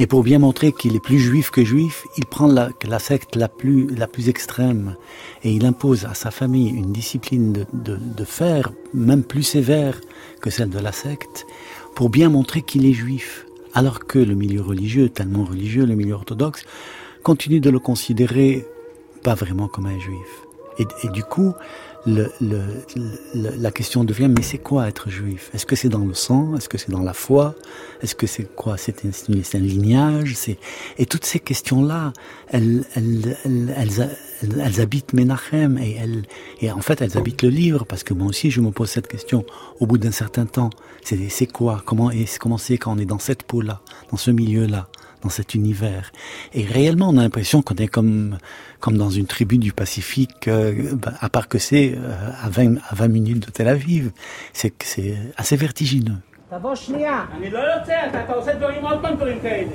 [0.00, 3.48] Et pour bien montrer qu'il est plus juif que juif, il prend la, secte la
[3.48, 4.94] plus, la plus extrême
[5.42, 10.00] et il impose à sa famille une discipline de, de, fer, même plus sévère
[10.40, 11.46] que celle de la secte,
[11.96, 16.14] pour bien montrer qu'il est juif alors que le milieu religieux, tellement religieux, le milieu
[16.14, 16.64] orthodoxe,
[17.24, 18.64] continue de le considérer
[19.24, 20.44] pas vraiment comme un juif.
[20.78, 21.54] Et du coup,
[23.34, 25.50] la question devient, mais c'est quoi être juif?
[25.54, 26.56] Est-ce que c'est dans le sang?
[26.56, 27.54] Est-ce que c'est dans la foi?
[28.02, 28.76] Est-ce que c'est quoi?
[28.76, 30.36] C'est un, lignage?
[30.98, 32.12] Et toutes ces questions-là,
[32.48, 32.84] elles,
[34.78, 35.78] habitent Menachem
[36.60, 39.08] et, en fait, elles habitent le livre, parce que moi aussi, je me pose cette
[39.08, 39.44] question
[39.80, 40.70] au bout d'un certain temps.
[41.02, 41.82] C'est quoi?
[41.84, 42.10] Comment
[42.58, 44.88] c'est quand on est dans cette peau-là, dans ce milieu-là?
[45.21, 46.11] dans cet univers.
[46.53, 48.37] Et réellement, on a l'impression qu'on est comme
[48.79, 52.75] comme dans une tribu du Pacifique, euh, bah, à part que c'est euh, à 20
[52.89, 54.11] à 20 minutes de Tel Aviv.
[54.51, 56.19] C'est c'est assez vertigineux.
[56.57, 57.25] תבוא שנייה.
[57.37, 59.67] אני לא יוצא, אתה, אתה עושה דברים עוד פעם דברים כאלה.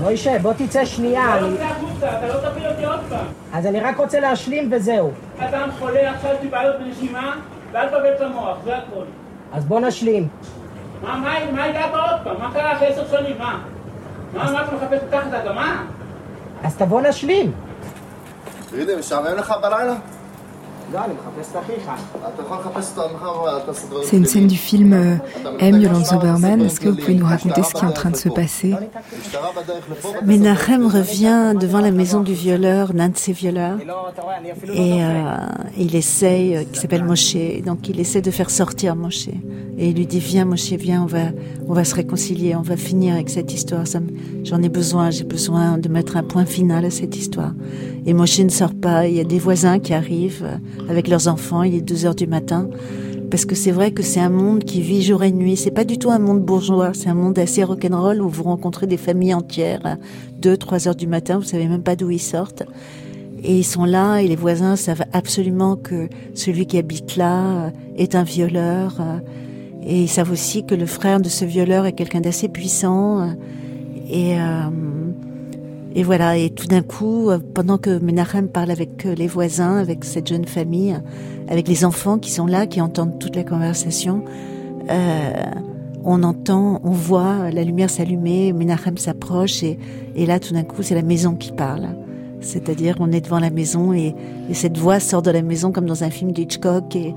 [0.00, 1.36] מוישה, בוא תצא שנייה.
[1.36, 3.26] אתה לא יוצא החוצה, אתה לא תפיל אותי עוד פעם.
[3.52, 5.10] אז אני רק רוצה להשלים וזהו.
[5.38, 7.36] אדם חולה, עכשיו יש לי בעיות בנשימה,
[7.72, 9.04] ואל תבלבל את המוח, זה הכל.
[9.52, 10.28] אז בוא נשלים.
[11.02, 12.36] מה, מה, מה הגעת עוד פעם?
[12.38, 13.38] מה קרה אחרי עשר שנים?
[13.38, 13.62] מה?
[14.34, 15.84] מה, מה אתה מחפש מתחת האדמה?
[16.62, 17.52] אז תבוא נשלים.
[18.70, 19.94] תגידי, משעמם לך בלילה?
[24.02, 25.16] C'est une scène du film euh,
[25.58, 25.80] M.
[25.80, 26.60] Yolande Zoberman.
[26.62, 28.74] Est-ce que vous pouvez nous raconter ce qui est en train de se passer
[30.24, 33.78] Menachem revient devant la maison du violeur, l'un de ses violeurs,
[34.72, 35.36] et euh,
[35.76, 39.30] il essaye, euh, qui s'appelle Moshe, donc il essaie de faire sortir Moshe.
[39.81, 41.31] Et il lui dit, viens Moshe, viens, on va,
[41.65, 43.85] on va se réconcilier, on va finir avec cette histoire.
[44.43, 47.53] J'en ai besoin, j'ai besoin de mettre un point final à cette histoire.
[48.05, 51.63] Et Moshe ne sort pas, il y a des voisins qui arrivent avec leurs enfants,
[51.63, 52.69] il est 2 heures du matin.
[53.31, 55.55] Parce que c'est vrai que c'est un monde qui vit jour et nuit.
[55.55, 56.93] C'est pas du tout un monde bourgeois.
[56.93, 59.97] C'est un monde assez rock'n'roll où vous rencontrez des familles entières à
[60.41, 61.37] 2, 3 heures du matin.
[61.37, 62.63] Vous savez même pas d'où ils sortent.
[63.43, 68.15] Et ils sont là et les voisins savent absolument que celui qui habite là est
[68.15, 68.99] un violeur.
[69.85, 73.35] Et ils savent aussi que le frère de ce violeur est quelqu'un d'assez puissant.
[74.09, 74.69] Et, euh,
[75.95, 79.77] et voilà, et tout d'un coup, euh, pendant que Menachem parle avec euh, les voisins,
[79.77, 80.95] avec cette jeune famille,
[81.47, 84.23] avec les enfants qui sont là, qui entendent toute la conversation,
[84.91, 85.31] euh,
[86.03, 89.79] on entend, on voit la lumière s'allumer, Menachem s'approche, et,
[90.15, 91.87] et là, tout d'un coup, c'est la maison qui parle.
[92.39, 94.15] C'est-à-dire, on est devant la maison et,
[94.49, 97.13] et, cette voix sort de la maison comme dans un film d'Hitchcock et,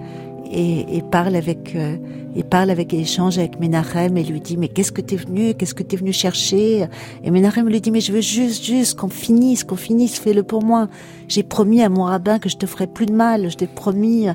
[0.50, 1.96] et, et, parle avec euh,
[2.34, 5.54] et parle avec et échange avec Menachem et lui dit mais qu'est-ce que t'es venu
[5.54, 6.86] qu'est-ce que t'es venu chercher?
[7.24, 10.64] Et Menachem lui dit mais je veux juste juste qu'on finisse qu'on finisse fais-le pour
[10.64, 10.88] moi
[11.28, 14.28] j'ai promis à mon rabbin que je te ferai plus de mal je t'ai promis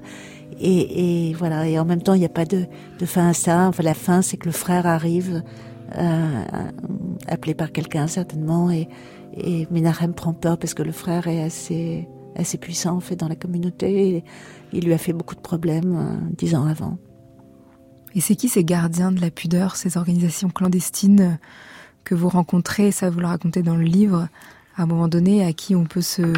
[0.60, 2.65] et, et, voilà et en même temps il n'y a pas de,
[2.99, 5.43] de fin à ça enfin la fin c'est que le frère arrive
[5.97, 6.43] euh,
[7.27, 8.88] appelé par quelqu'un certainement et
[9.39, 12.07] et Menachem prend peur parce que le frère est assez
[12.38, 14.23] assez puissant en fait dans la communauté.
[14.73, 16.97] Il lui a fait beaucoup de problèmes euh, dix ans avant.
[18.17, 21.38] Et c'est qui ces gardiens de la pudeur, ces organisations clandestines
[22.03, 24.27] que vous rencontrez, ça vous le racontez dans le livre,
[24.75, 26.34] à un moment donné, à qui on peut se,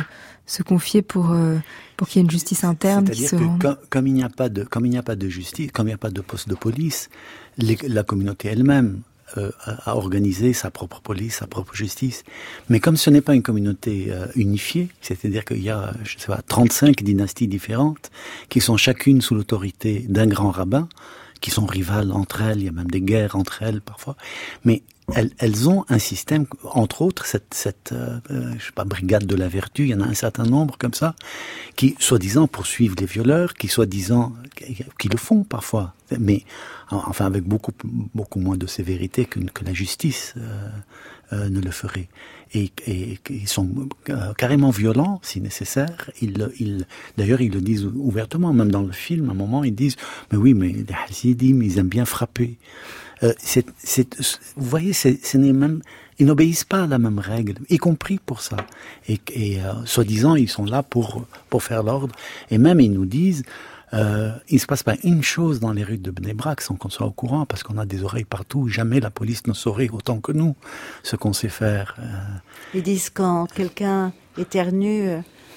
[0.45, 1.55] se confier pour, euh,
[1.95, 4.49] pour qu'il y ait une justice interne qui se que comme, il n'y a pas
[4.49, 6.49] de comme il n'y a pas de justice, comme il n'y a pas de poste
[6.49, 7.09] de police,
[7.57, 8.99] la communauté elle-même
[9.37, 9.51] euh,
[9.85, 12.25] a organisé sa propre police, sa propre justice.
[12.67, 16.27] Mais comme ce n'est pas une communauté euh, unifiée, c'est-à-dire qu'il y a, je sais
[16.27, 18.11] pas, 35 dynasties différentes
[18.49, 20.89] qui sont chacune sous l'autorité d'un grand rabbin,
[21.41, 24.15] qui sont rivales entre elles, il y a même des guerres entre elles parfois.
[24.63, 24.84] Mais
[25.15, 29.25] elles, elles ont un système, entre autres, cette, cette euh, euh, je sais pas, brigade
[29.25, 31.15] de la vertu, il y en a un certain nombre comme ça,
[31.75, 34.34] qui, soi-disant, poursuivent les violeurs, qui, soi-disant,
[34.99, 36.43] qui le font parfois, mais
[36.91, 40.69] enfin avec beaucoup, beaucoup moins de sévérité que, que la justice euh,
[41.33, 42.09] euh ne le ferait.
[42.53, 43.69] Et, et, ils sont
[44.37, 46.09] carrément violents, si nécessaire.
[46.21, 46.85] Ils, ils,
[47.17, 49.97] D'ailleurs, ils le disent ouvertement, même dans le film, à un moment, ils disent,
[50.31, 52.57] mais oui, mais les Hasidim, ils aiment bien frapper.
[53.21, 53.65] Euh, c'est,
[54.55, 55.81] vous voyez, ce n'est même,
[56.19, 58.57] ils n'obéissent pas à la même règle, y compris pour ça.
[59.07, 62.15] Et, et euh, soi-disant, ils sont là pour pour faire l'ordre.
[62.49, 63.43] Et même ils nous disent,
[63.93, 67.08] euh, il se passe pas une chose dans les rues de Bnebrak sans qu'on soit
[67.08, 68.67] au courant, parce qu'on a des oreilles partout.
[68.67, 70.56] Jamais la police ne saurait autant que nous
[71.04, 71.95] ce qu'on sait faire.
[71.99, 72.04] Euh.
[72.73, 75.10] Ils disent quand quelqu'un éternue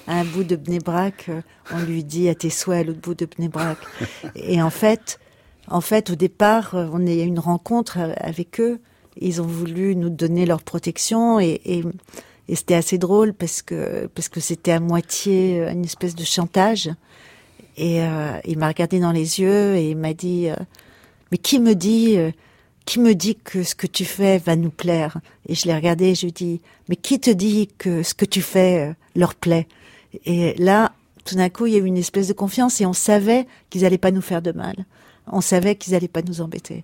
[0.07, 1.29] à un bout de Bnebrak,
[1.71, 3.77] on lui dit à tes souhaits à l'autre bout de Bnebrak.
[4.35, 5.19] Et en fait,
[5.67, 8.79] en fait, au départ, euh, on a eu une rencontre euh, avec eux.
[9.17, 11.83] Ils ont voulu nous donner leur protection et, et,
[12.47, 16.23] et c'était assez drôle parce que parce que c'était à moitié euh, une espèce de
[16.23, 16.89] chantage.
[17.77, 20.47] Et euh, il m'a regardé dans les yeux et il m'a dit
[21.31, 22.17] mais qui me dit
[22.85, 25.19] qui me dit que ce que tu fais va nous plaire?
[25.47, 28.13] Et je l'ai regardé et je lui ai dit mais qui te dit que ce
[28.13, 29.67] que tu fais leur plaît?
[30.25, 30.93] Et là,
[31.25, 33.85] tout d'un coup, il y a eu une espèce de confiance et on savait qu'ils
[33.85, 34.75] allaient pas nous faire de mal.
[35.27, 36.83] On savait qu'ils allaient pas nous embêter.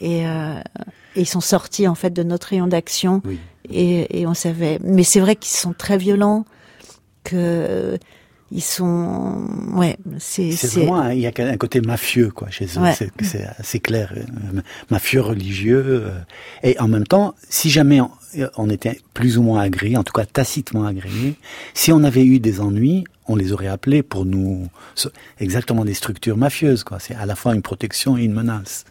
[0.00, 0.60] Et, euh,
[1.16, 3.22] ils sont sortis en fait de notre rayon d'action.
[3.68, 4.78] Et, et, on savait.
[4.82, 6.44] Mais c'est vrai qu'ils sont très violents,
[7.24, 7.98] que
[8.54, 10.52] ils sont, ouais, c'est.
[10.52, 13.06] C'est vraiment, il y a un côté mafieux quoi chez eux.
[13.20, 15.84] C'est assez clair, euh, mafieux religieux.
[15.84, 16.10] Euh,
[16.62, 18.12] et en même temps, si jamais on,
[18.56, 21.34] on était plus ou moins agréé, en tout cas tacitement agréé,
[21.74, 24.68] si on avait eu des ennuis, on les aurait appelés pour nous
[25.40, 26.84] exactement des structures mafieuses.
[26.84, 27.00] Quoi.
[27.00, 28.84] C'est à la fois une protection et une menace.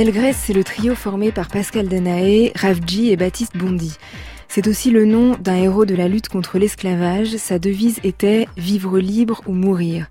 [0.00, 3.98] Delgrès, c'est le trio formé par Pascal Danaé, Ravji et Baptiste Bondy.
[4.48, 7.36] C'est aussi le nom d'un héros de la lutte contre l'esclavage.
[7.36, 10.06] Sa devise était Vivre libre ou mourir.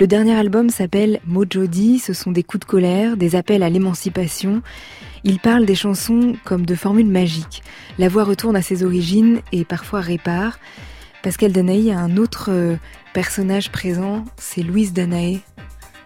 [0.00, 4.62] Le dernier album s'appelle Mojodi, ce sont des coups de colère, des appels à l'émancipation.
[5.22, 7.62] Il parle des chansons comme de formules magiques.
[7.98, 10.58] La voix retourne à ses origines et parfois répare.
[11.22, 12.76] Pascal Danaé a un autre euh,
[13.12, 15.42] personnage présent, c'est Louise Danaé.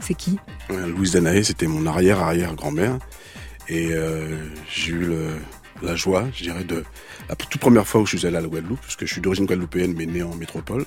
[0.01, 0.37] C'est qui?
[0.69, 2.99] Louise Danaé, c'était mon arrière-arrière-grand-mère.
[3.71, 4.37] Et euh,
[4.69, 5.09] j'ai eu
[5.81, 6.85] la joie, je dirais, de
[7.29, 9.47] la toute première fois où je suis allé à la Guadeloupe, puisque je suis d'origine
[9.47, 10.85] guadeloupéenne mais né en métropole.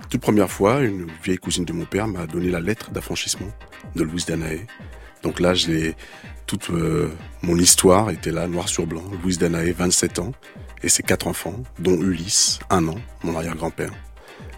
[0.00, 3.48] La toute première fois, une vieille cousine de mon père m'a donné la lettre d'affranchissement
[3.94, 4.66] de Louise Danaé.
[5.22, 5.94] Donc là, j'ai
[6.46, 7.10] toute euh,
[7.42, 9.04] mon histoire était là, noir sur blanc.
[9.22, 10.32] Louise Danaé, 27 ans,
[10.82, 13.92] et ses quatre enfants, dont Ulysse, un an, mon arrière-grand-père.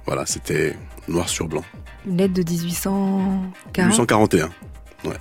[0.06, 0.76] Voilà, c'était
[1.08, 1.64] noir sur blanc.
[2.06, 4.50] Une lettre de 1840 1841,
[5.04, 5.16] ouais.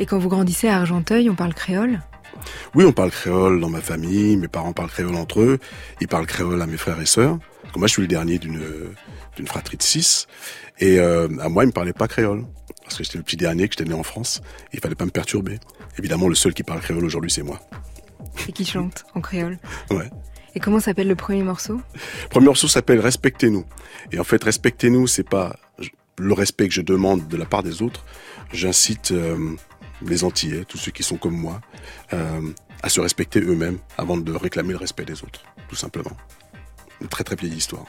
[0.00, 2.00] Et quand vous grandissez à Argenteuil, on parle créole?
[2.74, 4.34] Oui, on parle créole dans ma famille.
[4.38, 5.58] Mes parents parlent créole entre eux.
[6.00, 7.38] Ils parlent créole à mes frères et sœurs.
[7.76, 8.62] moi, je suis le dernier d'une
[9.36, 10.26] d'une fratrie de six.
[10.78, 12.46] Et euh, à moi, ils me parlaient pas créole.
[12.82, 14.40] Parce que j'étais le petit dernier, que j'étais né en France.
[14.72, 15.58] Il fallait pas me perturber.
[15.98, 17.60] Évidemment, le seul qui parle créole aujourd'hui, c'est moi.
[18.48, 19.58] Et qui chante en créole
[19.90, 20.08] Ouais.
[20.54, 21.78] Et comment s'appelle le premier morceau?
[22.22, 23.66] Le premier morceau s'appelle Respectez-nous.
[24.12, 25.56] Et en fait, Respectez-nous, c'est pas
[26.18, 28.06] le respect que je demande de la part des autres.
[28.52, 29.56] J'incite euh,
[30.02, 31.60] les Antillais, tous ceux qui sont comme moi,
[32.12, 36.16] euh, à se respecter eux-mêmes avant de réclamer le respect des autres, tout simplement.
[37.00, 37.86] Une très très vieille histoire.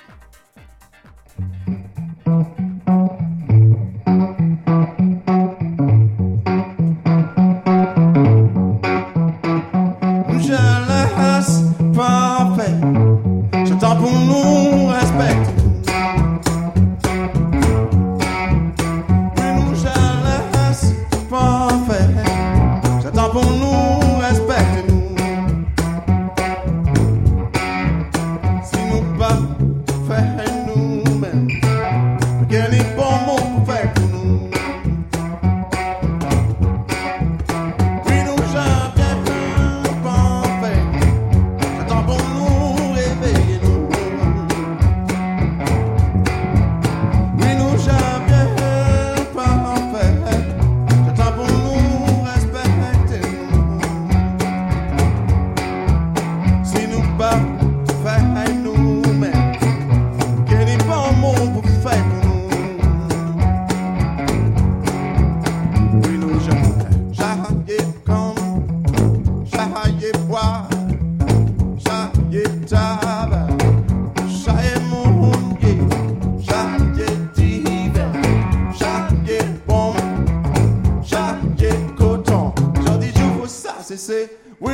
[84.02, 84.30] Say
[84.60, 84.71] we.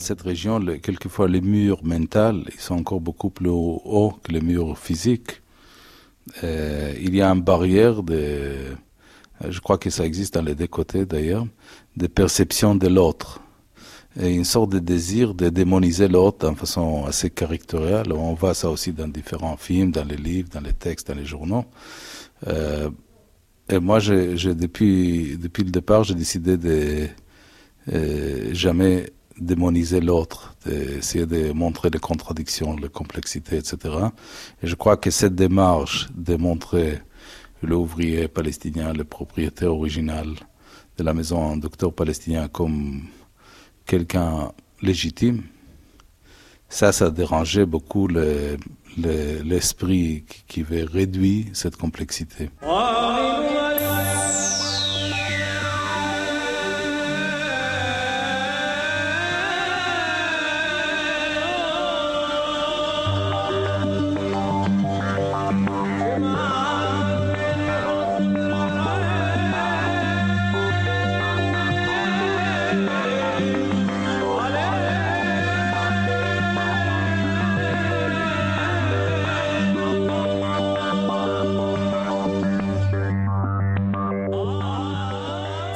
[0.00, 4.78] Cette région, quelquefois les murs mentaux, ils sont encore beaucoup plus hauts que les murs
[4.78, 5.42] physiques.
[6.44, 8.76] Euh, il y a une barrière de,
[9.48, 11.46] je crois que ça existe dans les deux côtés d'ailleurs,
[11.96, 13.40] de perception de l'autre.
[14.20, 18.12] Et une sorte de désir de démoniser l'autre de façon assez caricaturiale.
[18.12, 21.24] On voit ça aussi dans différents films, dans les livres, dans les textes, dans les
[21.24, 21.64] journaux.
[22.48, 22.90] Euh,
[23.68, 27.06] et moi, depuis, le départ, j'ai décidé de
[27.92, 33.76] euh, jamais démoniser l'autre, d'essayer de montrer les contradictions, les complexités, etc.
[34.62, 37.00] Et je crois que cette démarche de montrer
[37.62, 40.28] l'ouvrier palestinien, le propriétaire original
[40.98, 43.02] de la maison, un docteur palestinien, comme
[43.86, 45.42] quelqu'un légitime,
[46.68, 48.08] ça, ça dérangeait beaucoup
[48.96, 52.50] l'esprit qui veut réduire cette complexité.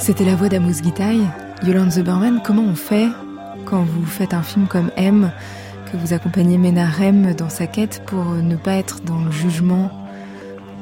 [0.07, 1.22] C'était la voix d'Amos Gitaï.
[1.62, 3.09] Yolande Zeberman, comment on fait
[3.64, 5.32] quand vous faites un film comme M,
[5.90, 9.90] que vous accompagnez Ménarem dans sa quête pour ne pas être dans le jugement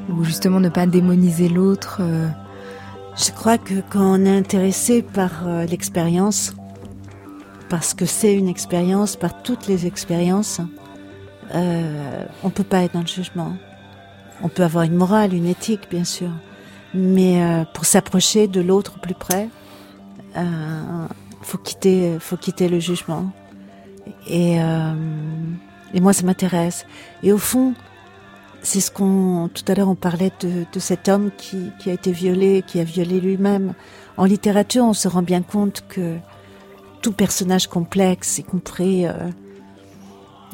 [0.09, 2.27] ou justement ne pas démoniser l'autre euh
[3.15, 6.53] Je crois que quand on est intéressé par euh, l'expérience,
[7.69, 10.59] parce que c'est une expérience, par toutes les expériences,
[11.55, 13.53] euh, on peut pas être dans le jugement.
[14.41, 16.31] On peut avoir une morale, une éthique, bien sûr
[16.93, 19.49] mais euh, pour s'approcher de l'autre plus près,
[20.37, 21.07] euh,
[21.41, 23.31] faut quitter, faut quitter le jugement.
[24.27, 24.93] Et, euh,
[25.93, 26.85] et moi, ça m'intéresse.
[27.21, 27.73] Et au fond,
[28.61, 31.93] c'est ce qu'on, tout à l'heure, on parlait de, de cet homme qui, qui, a
[31.93, 33.73] été violé, qui a violé lui-même.
[34.17, 36.17] En littérature, on se rend bien compte que
[37.01, 39.11] tout personnage complexe, y compris, euh,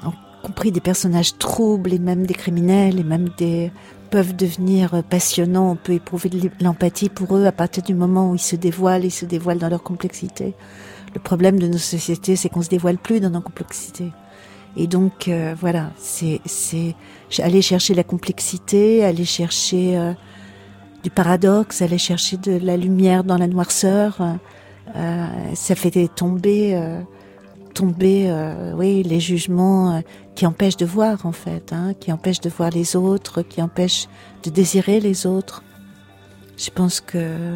[0.04, 3.72] y compris des personnages troubles et même des criminels et même des
[4.10, 5.72] peuvent devenir passionnants.
[5.72, 9.06] On peut éprouver de l'empathie pour eux à partir du moment où ils se dévoilent,
[9.06, 10.54] ils se dévoilent dans leur complexité.
[11.14, 14.12] Le problème de nos sociétés, c'est qu'on se dévoile plus dans nos complexités.
[14.78, 16.42] Et donc euh, voilà, c'est
[17.40, 20.14] aller chercher la complexité, aller chercher euh,
[21.04, 24.18] du paradoxe, aller chercher de la lumière dans la noirceur.
[24.96, 26.80] Euh, ça fait tomber
[27.74, 30.00] tomber, euh, oui, les jugements euh,
[30.36, 34.08] qui empêchent de voir en fait, hein, qui empêchent de voir les autres, qui empêchent
[34.44, 35.64] de désirer les autres.
[36.58, 37.56] Je pense que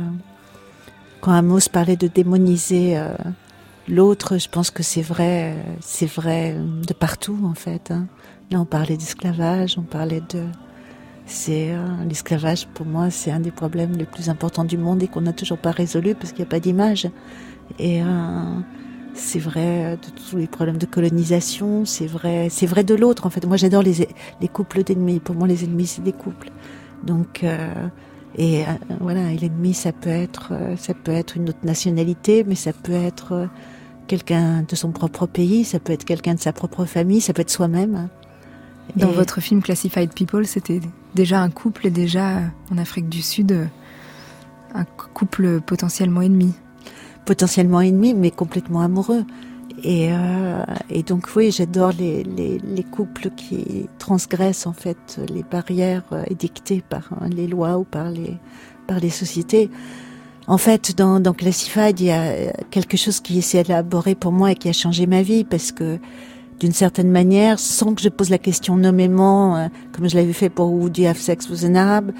[1.22, 3.14] quand Amos parlait de démoniser euh,
[3.88, 6.56] l'autre, je pense que c'est vrai, c'est vrai
[6.88, 7.92] de partout en fait.
[7.92, 8.08] Hein.
[8.52, 10.44] Là, on parlait d'esclavage, on parlait de,
[11.26, 11.74] c'est
[12.08, 15.34] l'esclavage pour moi, c'est un des problèmes les plus importants du monde et qu'on n'a
[15.34, 17.10] toujours pas résolu parce qu'il n'y a pas d'image.
[17.80, 18.02] Et
[19.16, 23.30] c'est vrai de tous les problèmes de colonisation, c'est vrai, c'est vrai de l'autre en
[23.30, 23.46] fait.
[23.46, 24.08] Moi j'adore les,
[24.42, 25.20] les couples d'ennemis.
[25.20, 26.50] Pour moi les ennemis c'est des couples.
[27.04, 27.88] Donc euh,
[28.38, 28.66] et euh,
[29.00, 32.74] voilà, et l'ennemi ça peut être euh, ça peut être une autre nationalité, mais ça
[32.74, 33.48] peut être
[34.08, 37.42] quelqu'un de son propre pays, ça peut être quelqu'un de sa propre famille, ça peut
[37.42, 38.10] être soi-même.
[38.98, 40.82] Dans votre film Classified People, c'était
[41.16, 43.70] déjà un couple et déjà en Afrique du Sud
[44.76, 46.54] un couple potentiellement ennemi
[47.26, 49.26] potentiellement ennemi, mais complètement amoureux.
[49.84, 55.44] Et, euh, et donc oui, j'adore les, les, les, couples qui transgressent en fait les
[55.44, 58.38] barrières euh, édictées par hein, les lois ou par les
[58.88, 59.70] par les sociétés.
[60.48, 64.52] En fait, dans, dans Classified, il y a quelque chose qui s'est élaboré pour moi
[64.52, 66.00] et qui a changé ma vie parce que
[66.60, 70.50] d'une certaine manière, sans que je pose la question nommément, euh, comme je l'avais fait
[70.50, 72.12] pour Would You Have Sex with an Arab,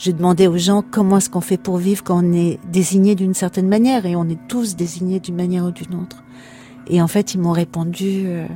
[0.00, 3.34] je demandais aux gens comment est-ce qu'on fait pour vivre quand on est désigné d'une
[3.34, 6.24] certaine manière et on est tous désignés d'une manière ou d'une autre.
[6.86, 8.46] Et en fait, ils m'ont répondu, euh,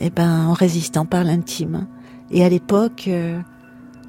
[0.00, 1.86] eh ben, en résistant par l'intime.
[2.32, 3.40] Et à l'époque, euh,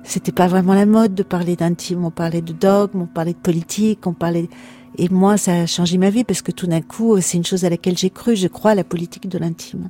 [0.04, 2.04] c'était pas vraiment la mode de parler d'intime.
[2.04, 4.50] On parlait de dogme, on parlait de politique, on parlait.
[4.98, 7.64] Et moi, ça a changé ma vie parce que tout d'un coup, c'est une chose
[7.64, 8.36] à laquelle j'ai cru.
[8.36, 9.90] Je crois à la politique de l'intime.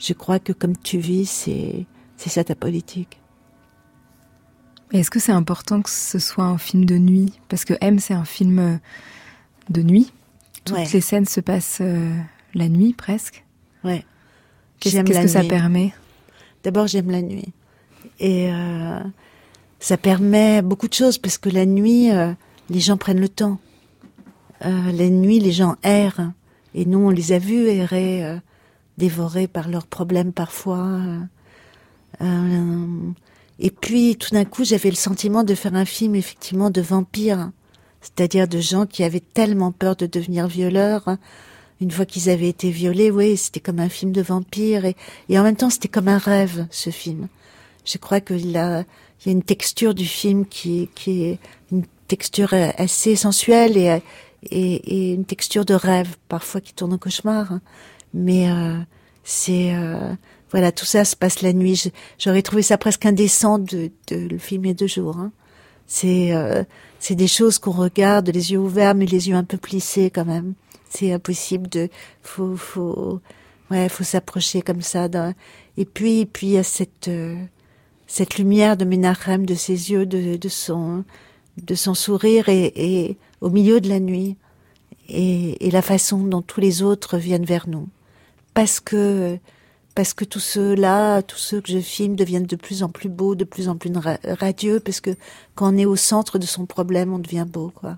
[0.00, 1.86] Je crois que comme tu vis, c'est
[2.16, 3.21] c'est ça ta politique.
[4.92, 7.32] Est-ce que c'est important que ce soit un film de nuit?
[7.48, 8.76] Parce que M, c'est un film euh,
[9.70, 10.12] de nuit.
[10.64, 12.14] Toutes les scènes se passent euh,
[12.54, 13.44] la nuit presque.
[13.84, 14.04] Ouais.
[14.80, 15.94] Qu'est-ce que ça permet?
[16.62, 17.52] D'abord, j'aime la nuit.
[18.20, 19.00] Et euh,
[19.80, 22.10] ça permet beaucoup de choses parce que la nuit,
[22.68, 23.58] les gens prennent le temps.
[24.60, 26.32] la nuit, les gens errent.
[26.74, 28.38] Et nous, on les a vus errer,
[28.98, 31.00] dévorés par leurs problèmes parfois.
[33.64, 37.52] Et puis, tout d'un coup, j'avais le sentiment de faire un film, effectivement, de vampires.
[38.00, 41.16] C'est-à-dire de gens qui avaient tellement peur de devenir violeurs.
[41.80, 44.84] Une fois qu'ils avaient été violés, oui, c'était comme un film de vampires.
[44.84, 44.96] Et,
[45.28, 47.28] et en même temps, c'était comme un rêve, ce film.
[47.84, 48.80] Je crois qu'il a,
[49.20, 51.38] il y a une texture du film qui, qui est
[51.70, 54.02] une texture assez sensuelle et,
[54.50, 57.60] et, et une texture de rêve, parfois qui tourne au cauchemar.
[58.12, 58.76] Mais euh,
[59.22, 59.72] c'est...
[59.72, 60.14] Euh,
[60.52, 61.90] voilà, tout ça se passe la nuit.
[62.18, 65.16] J'aurais trouvé ça presque indécent de, le filmer deux jours.
[65.16, 65.32] Hein.
[65.86, 66.62] C'est euh,
[67.00, 70.24] c'est des choses qu'on regarde les yeux ouverts mais les yeux un peu plissés quand
[70.24, 70.54] même.
[70.88, 71.88] C'est impossible de
[72.22, 73.20] faut faut
[73.70, 75.08] ouais faut s'approcher comme ça.
[75.76, 77.36] Et puis puis il y a cette euh,
[78.06, 81.04] cette lumière de Menachem, de ses yeux, de, de son
[81.62, 84.36] de son sourire et, et au milieu de la nuit
[85.08, 87.88] et, et la façon dont tous les autres viennent vers nous
[88.54, 89.38] parce que
[89.95, 93.33] parce que tous ceux-là, tous ceux que je filme deviennent de plus en plus beaux,
[93.33, 93.91] de plus en plus
[94.23, 95.11] radieux, parce que
[95.55, 97.97] quand on est au centre de son problème, on devient beau, quoi.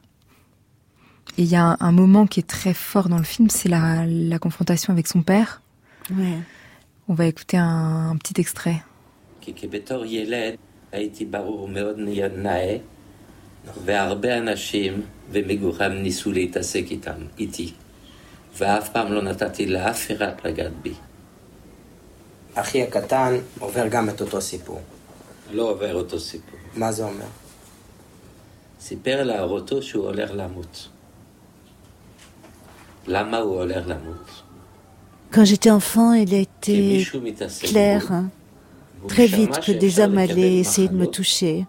[1.38, 4.40] il y a un, moment qui est très fort dans le film, c'est la, la,
[4.40, 5.62] confrontation avec son père.
[6.12, 6.40] Ouais.
[7.08, 8.82] On va écouter un, un petit extrait.
[13.86, 15.02] והרבה אנשים
[15.32, 17.74] ומגורם ניסו להתעסק איתם, איתי.
[18.58, 20.94] ואף פעם לא נתתי לאף אחד לגעת בי.
[22.54, 24.82] אחי הקטן עובר גם את אותו סיפור.
[25.52, 26.60] לא עובר אותו סיפור.
[26.76, 27.26] מה זה אומר?
[28.82, 30.88] סיפר לאחותו שהוא הולך למות.
[33.08, 34.44] למה הוא הולך למות?
[35.32, 37.06] Quand j'étais enfant, il a été
[37.62, 38.02] clair
[39.08, 41.68] très vite que des hommes allaient essayer de me toucher.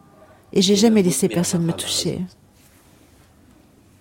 [0.54, 2.20] Et j'ai jamais laissé personne me toucher.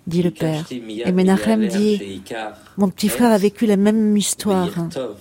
[0.07, 0.65] dit le père.
[0.71, 2.21] Et Menachem dit,
[2.77, 4.69] mon petit frère a vécu la même histoire.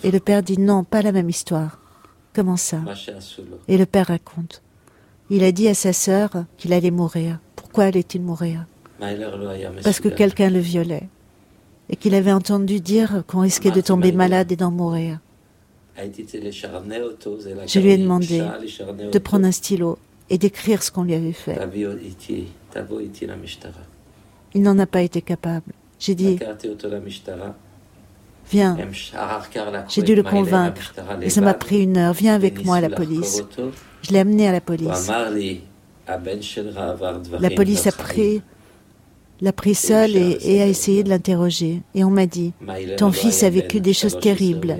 [0.03, 1.79] Et le père dit, non, pas la même histoire.
[2.35, 2.81] Comment ça?
[3.69, 4.63] Et le père raconte.
[5.31, 7.39] Il a dit à sa sœur qu'il allait mourir.
[7.57, 8.67] Pourquoi allait-il mourir?
[9.83, 11.09] Parce que quelqu'un le violait.
[11.89, 15.19] Et qu'il avait entendu dire qu'on risquait de tomber malade et d'en mourir.
[15.97, 18.43] Je lui ai demandé
[19.13, 21.59] de prendre un stylo et d'écrire ce qu'on lui avait fait.
[24.55, 25.73] Il n'en a pas été capable.
[25.99, 26.39] J'ai dit,
[28.51, 28.77] viens.
[29.89, 30.95] J'ai dû le convaincre.
[31.23, 32.13] Et ça m'a pris une heure.
[32.13, 33.43] Viens avec moi à la police.
[34.03, 35.11] Je l'ai amené à la police.
[37.41, 38.43] La police a pris,
[39.41, 41.83] l'a pris seul et, a essayé de l'interroger.
[41.95, 42.53] Et on m'a dit,
[42.97, 44.77] ton fils a vécu des choses terribles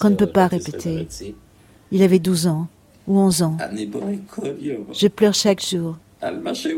[0.00, 1.08] qu'on ne peut pas répéter.
[1.90, 2.68] Il avait 12 ans
[3.06, 3.56] ou 11 ans.
[4.92, 5.96] Je pleure chaque jour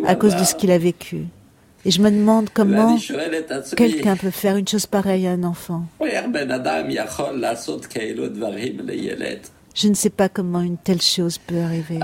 [0.06, 1.26] à cause de ce qu'il a vécu.
[1.86, 2.98] Et je me demande comment
[3.76, 5.84] quelqu'un peut faire une chose pareille à un enfant.
[9.72, 12.00] Je ne sais pas comment une telle chose peut arriver.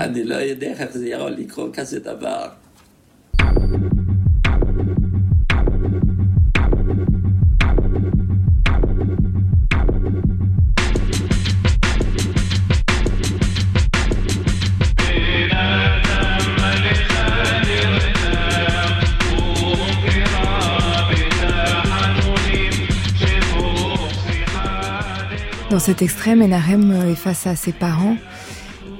[25.73, 28.15] Dans cet extrême, Enarem est face à ses parents.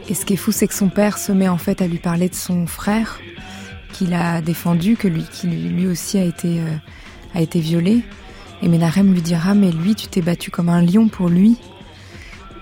[0.09, 1.99] Et ce qui est fou, c'est que son père se met en fait à lui
[1.99, 3.19] parler de son frère,
[3.91, 6.75] qu'il a défendu, que lui, qui lui aussi a été, euh,
[7.35, 8.01] a été violé.
[8.63, 11.57] Et Menarem lui dira, mais lui, tu t'es battu comme un lion pour lui.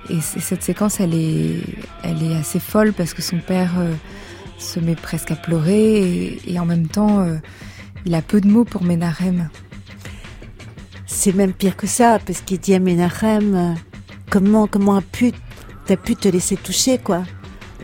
[0.09, 1.61] Et cette séquence, elle est,
[2.03, 3.93] elle est assez folle parce que son père euh,
[4.57, 7.37] se met presque à pleurer et, en même temps, euh,
[8.05, 9.47] il a peu de mots pour Menarem.
[11.05, 13.77] C'est même pire que ça, parce qu'il dit à Menachem,
[14.31, 15.33] comment comment a pu
[15.85, 17.23] t'as pu te laisser toucher quoi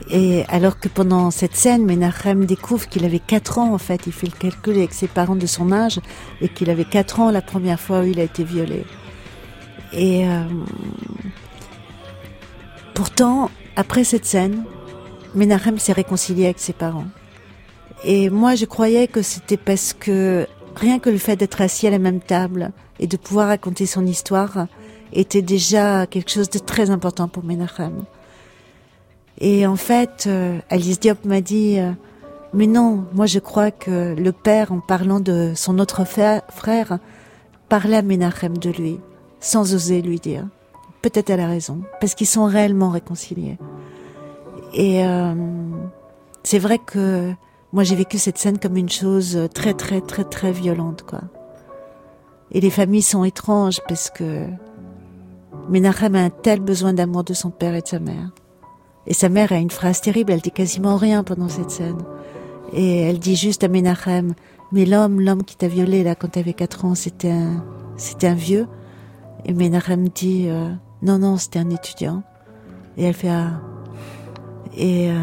[0.10, 4.14] et alors que pendant cette scène, Menachem découvre qu'il avait 4 ans en fait, il
[4.14, 6.00] fait le calcul avec ses parents de son âge
[6.40, 8.86] et qu'il avait 4 ans la première fois où il a été violé.
[9.92, 10.44] Et euh,
[12.94, 14.64] pourtant, après cette scène,
[15.36, 17.08] Menachem s'est réconcilié avec ses parents.
[18.06, 21.90] Et moi, je croyais que c'était parce que rien que le fait d'être assis à
[21.90, 24.68] la même table et de pouvoir raconter son histoire,
[25.14, 28.04] était déjà quelque chose de très important pour Menachem.
[29.40, 31.92] Et en fait, euh, Alice Diop m'a dit, euh,
[32.54, 37.00] mais non, moi je crois que le père, en parlant de son autre frère,
[37.70, 39.00] parlait à Menachem de lui,
[39.40, 40.48] sans oser lui dire.
[41.02, 43.58] Peut-être elle a raison, parce qu'ils sont réellement réconciliés.
[44.74, 45.34] Et euh,
[46.44, 47.32] c'est vrai que
[47.72, 51.22] moi j'ai vécu cette scène comme une chose très très très très violente, quoi.
[52.52, 54.48] Et les familles sont étranges parce que
[55.70, 58.32] Menachem a un tel besoin d'amour de son père et de sa mère.
[59.06, 62.02] Et sa mère a une phrase terrible, elle dit quasiment rien pendant cette scène.
[62.74, 64.34] Et elle dit juste à Menachem,
[64.72, 67.66] mais l'homme, l'homme qui t'a violé là quand t'avais 4 ans, c'était un,
[67.98, 68.68] c'était un vieux.
[69.46, 70.70] Et Menachem dit, euh,
[71.02, 72.24] non, non, c'était un étudiant.
[72.98, 73.62] Et elle fait, ah.
[74.76, 75.16] Et euh,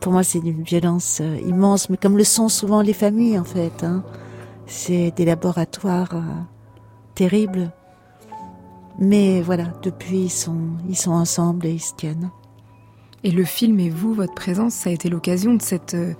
[0.00, 3.44] pour moi, c'est une violence euh, immense, mais comme le sont souvent les familles en
[3.44, 3.82] fait.
[3.82, 4.02] Hein.
[4.66, 6.14] C'est des laboratoires
[7.14, 7.72] terribles.
[8.98, 12.30] Mais voilà, depuis, ils sont, ils sont ensemble et ils se tiennent.
[13.24, 16.14] Et le film et vous, votre présence, ça a été l'occasion de cette, euh,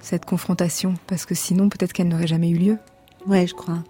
[0.00, 2.78] cette confrontation Parce que sinon, peut-être qu'elle n'aurait jamais eu lieu.
[3.26, 3.82] Ouais, je crois.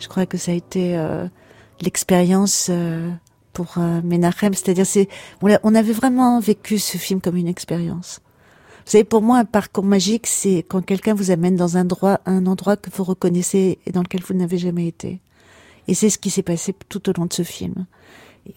[0.00, 1.26] Je crois que ça a été euh,
[1.80, 3.10] l'expérience euh,
[3.52, 4.54] pour Menachem.
[4.54, 5.08] C'est-à-dire, c'est,
[5.40, 8.20] on avait vraiment vécu ce film comme une expérience.
[8.84, 12.18] Vous savez, pour moi, un parcours magique, c'est quand quelqu'un vous amène dans un, droit,
[12.26, 15.20] un endroit que vous reconnaissez et dans lequel vous n'avez jamais été.
[15.88, 17.86] Et c'est ce qui s'est passé tout au long de ce film.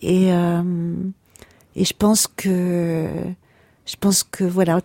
[0.01, 0.93] Et, euh,
[1.75, 3.07] je pense que,
[3.85, 4.81] je pense que voilà,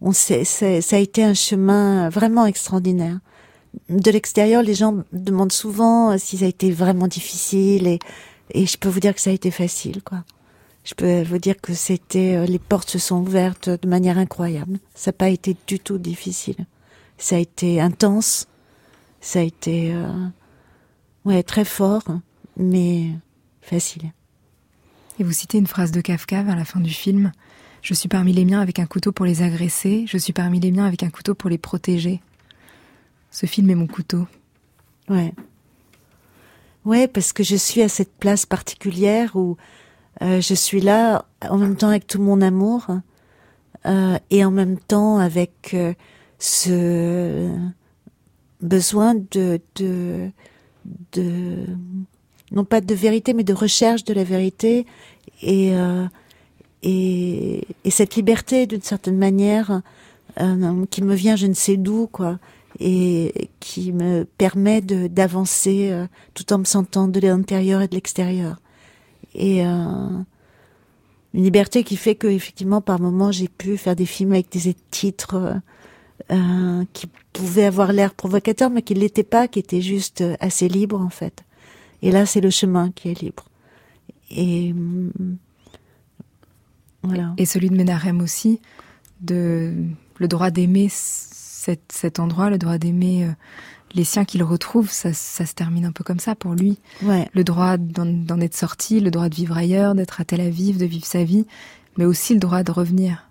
[0.00, 3.18] on sait, ça a été un chemin vraiment extraordinaire.
[3.90, 7.98] De l'extérieur, les gens demandent souvent si ça a été vraiment difficile et,
[8.54, 10.24] je peux vous dire que ça a été facile, quoi.
[10.84, 14.78] Je peux vous dire que c'était, euh, les portes se sont ouvertes de manière incroyable.
[14.94, 16.64] Ça n'a pas été du tout difficile.
[17.18, 18.46] Ça a été intense.
[19.20, 20.06] Ça a été, euh,
[21.28, 22.04] Ouais, très fort,
[22.56, 23.10] mais
[23.60, 24.12] facile.
[25.18, 27.32] Et vous citez une phrase de Kafka vers la fin du film.
[27.82, 30.72] Je suis parmi les miens avec un couteau pour les agresser, je suis parmi les
[30.72, 32.22] miens avec un couteau pour les protéger.
[33.30, 34.26] Ce film est mon couteau.
[35.10, 35.34] Ouais.
[36.86, 39.58] Ouais, parce que je suis à cette place particulière où
[40.22, 42.86] euh, je suis là en même temps avec tout mon amour
[43.84, 45.92] euh, et en même temps avec euh,
[46.38, 47.54] ce
[48.62, 50.30] besoin de, de,
[51.12, 51.66] de,
[52.52, 54.86] non pas de vérité, mais de recherche de la vérité
[55.42, 56.06] et, euh,
[56.82, 59.82] et, et, cette liberté d'une certaine manière
[60.40, 62.38] euh, qui me vient je ne sais d'où, quoi,
[62.80, 68.60] et qui me permet d'avancer euh, tout en me sentant de l'intérieur et de l'extérieur.
[69.34, 70.24] Et une
[71.34, 75.60] liberté qui fait que effectivement par moments j'ai pu faire des films avec des titres
[76.30, 80.24] euh, euh qui pouvaient avoir l'air provocateurs mais qui ne l'étaient pas, qui étaient juste
[80.40, 81.44] assez libres en fait.
[82.02, 83.44] Et là c'est le chemin qui est libre.
[84.30, 85.36] Et mm,
[87.02, 87.34] voilà.
[87.36, 88.60] Et celui de Menachem aussi,
[89.20, 89.74] de
[90.16, 93.30] le droit d'aimer cet, cet, endroit, le droit d'aimer euh,
[93.94, 96.78] les siens qu'il retrouve, ça, ça, se termine un peu comme ça pour lui.
[97.02, 97.28] Ouais.
[97.32, 100.86] Le droit d'en être sorti, le droit de vivre ailleurs, d'être à Tel Aviv, de
[100.86, 101.46] vivre sa vie,
[101.96, 103.28] mais aussi le droit de revenir.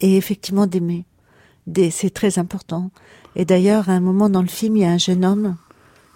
[0.00, 1.04] Et effectivement d'aimer.
[1.90, 2.90] C'est très important.
[3.36, 5.56] Et d'ailleurs, à un moment dans le film, il y a un jeune homme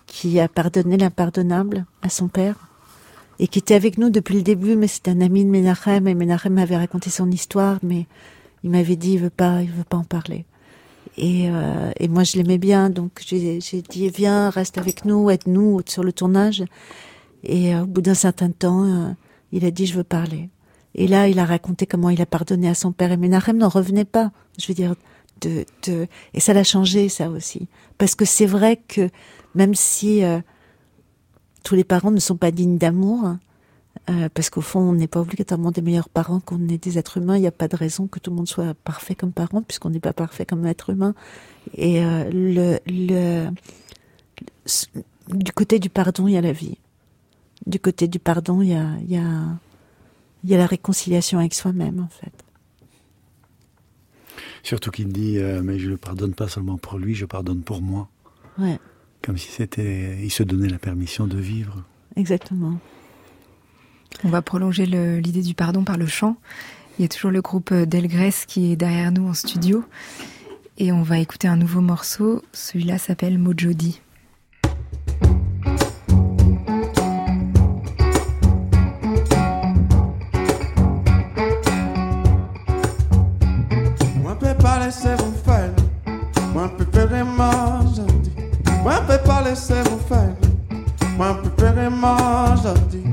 [0.07, 2.57] qui a pardonné l'impardonnable à son père
[3.39, 6.15] et qui était avec nous depuis le début, mais c'est un ami de Menachem et
[6.15, 8.07] Menachem m'avait raconté son histoire, mais
[8.63, 10.45] il m'avait dit il veut pas, il veut pas en parler.
[11.17, 16.03] Et, euh, moi, je l'aimais bien, donc j'ai dit viens, reste avec nous, aide-nous sur
[16.03, 16.65] le tournage.
[17.43, 19.11] Et euh, au bout d'un certain temps, euh,
[19.53, 20.49] il a dit je veux parler.
[20.95, 23.13] Et là, il a raconté comment il a pardonné à son père.
[23.13, 24.31] Et Menachem n'en revenait pas.
[24.59, 24.95] Je veux dire,
[25.41, 26.07] de, de...
[26.33, 27.69] et ça l'a changé, ça aussi,
[27.99, 29.11] parce que c'est vrai que
[29.55, 30.23] même si
[31.65, 33.37] tous les parents ne sont pas dignes d'amour,
[34.11, 37.17] euh, parce qu'au fond, on n'est pas obligatoirement des meilleurs parents qu'on est des êtres
[37.17, 37.37] humains.
[37.37, 39.91] Il n'y a pas de raison que tout le monde soit parfait comme parent, puisqu'on
[39.91, 41.15] n'est pas parfait comme être humain.
[41.75, 43.49] Et euh, le, le,
[45.29, 46.77] du côté du pardon, il y a la vie.
[47.67, 49.59] Du côté du pardon, il y a, y a,
[50.43, 52.44] il y a la réconciliation avec soi-même, en fait.
[54.65, 57.83] Surtout qu'il dit, euh, mais je ne pardonne pas seulement pour lui, je pardonne pour
[57.83, 58.09] moi.
[58.59, 58.79] Ouais.
[59.23, 61.85] Comme si c'était, il se donnait la permission de vivre.
[62.17, 62.79] Exactement.
[64.25, 66.37] On va prolonger l'idée du pardon par le chant.
[66.99, 69.85] Il y a toujours le groupe Delgrès qui est derrière nous en studio.
[70.79, 72.43] Et on va écouter un nouveau morceau.
[72.53, 74.01] Celui-là s'appelle Mojodi.
[84.95, 85.71] Laisser vous faire.
[86.53, 88.33] Moi, peux vraiment gentil.
[88.83, 90.35] Moi, peux pas laisser vous faire.
[91.17, 93.05] Moi, peux vraiment gentil.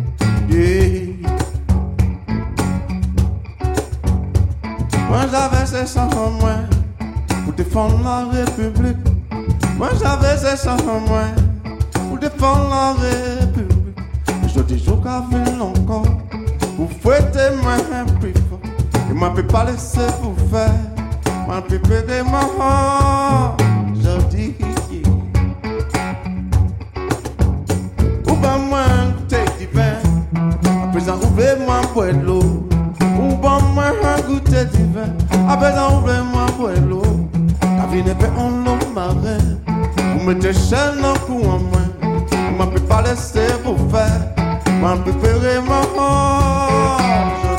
[5.08, 6.56] Moi j'avais ces sang en moi
[7.46, 8.98] pour défendre la République.
[9.78, 11.24] Moi j'avais ces sang en moi
[11.94, 13.98] pour défendre la République.
[14.54, 15.24] Je dis je qu'à
[15.62, 16.04] encore
[16.76, 18.60] pour fouetter moi un plus fort.
[19.10, 20.91] Et moi peux pas laisser vous faire.
[21.52, 23.58] Moi peux péter ma
[23.93, 24.56] Je dis
[28.26, 28.84] Ou pas moi
[29.28, 29.97] t'es divin.
[30.82, 32.70] À présent ouvrez-moi pour l'eau.
[33.20, 35.14] Ou pas moi un goûter divin.
[35.49, 37.28] À présent ouvrez-moi pour l'eau.
[37.64, 39.39] La vie n'est pas en l'eau marin.
[40.16, 41.82] Vous mettez chaîne en cou en moi.
[42.56, 44.22] Moi peut pas laisser vous faire.
[44.80, 47.51] Moi peut faire ma Moi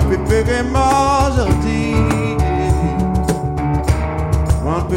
[0.00, 1.94] peut faire ma aujourd'hui.
[4.64, 4.96] Moi peut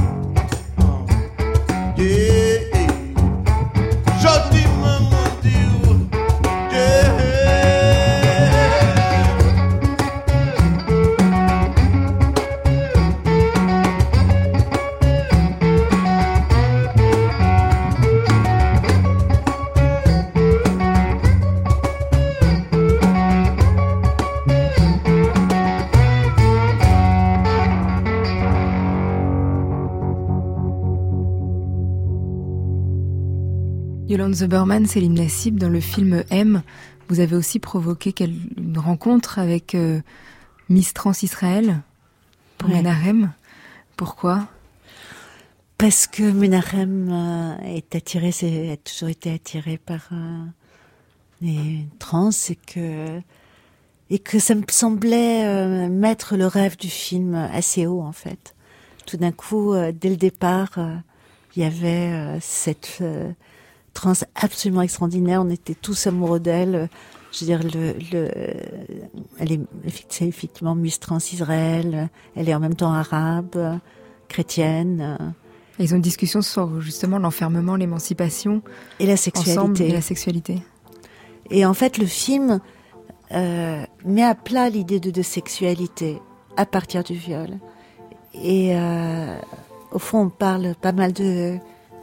[34.31, 36.63] Yolande Zuberman, Céline Nassib, dans le film M,
[37.09, 38.13] vous avez aussi provoqué
[38.57, 39.99] une rencontre avec euh,
[40.69, 41.81] Miss Trans Israël
[42.57, 43.33] pour Menachem.
[43.97, 44.47] Pourquoi?
[45.77, 48.29] Parce que Menachem euh, est attiré,
[48.71, 50.45] a toujours été attiré par euh,
[51.41, 53.19] les trans et que
[54.09, 58.55] et que ça me semblait mettre le rêve du film assez haut en fait.
[59.05, 60.79] Tout d'un coup, dès le départ,
[61.55, 63.01] il y avait cette
[63.93, 65.41] trans absolument extraordinaire.
[65.41, 66.89] On était tous amoureux d'elle.
[67.31, 68.29] Je veux dire, le, le,
[69.39, 72.09] elle est, effectivement Miss Trans Israël.
[72.35, 73.79] Elle est en même temps arabe,
[74.27, 75.33] chrétienne.
[75.79, 78.61] ils ont une discussion sur justement l'enfermement, l'émancipation
[78.99, 79.87] et la sexualité.
[79.87, 80.61] et la sexualité.
[81.49, 82.59] Et en fait, le film
[83.33, 86.19] euh, met à plat l'idée de, de, sexualité
[86.57, 87.59] à partir du viol.
[88.33, 89.37] Et euh,
[89.91, 91.57] au fond, on parle pas mal de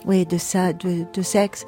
[0.08, 1.66] oui, de ça, de, sexe.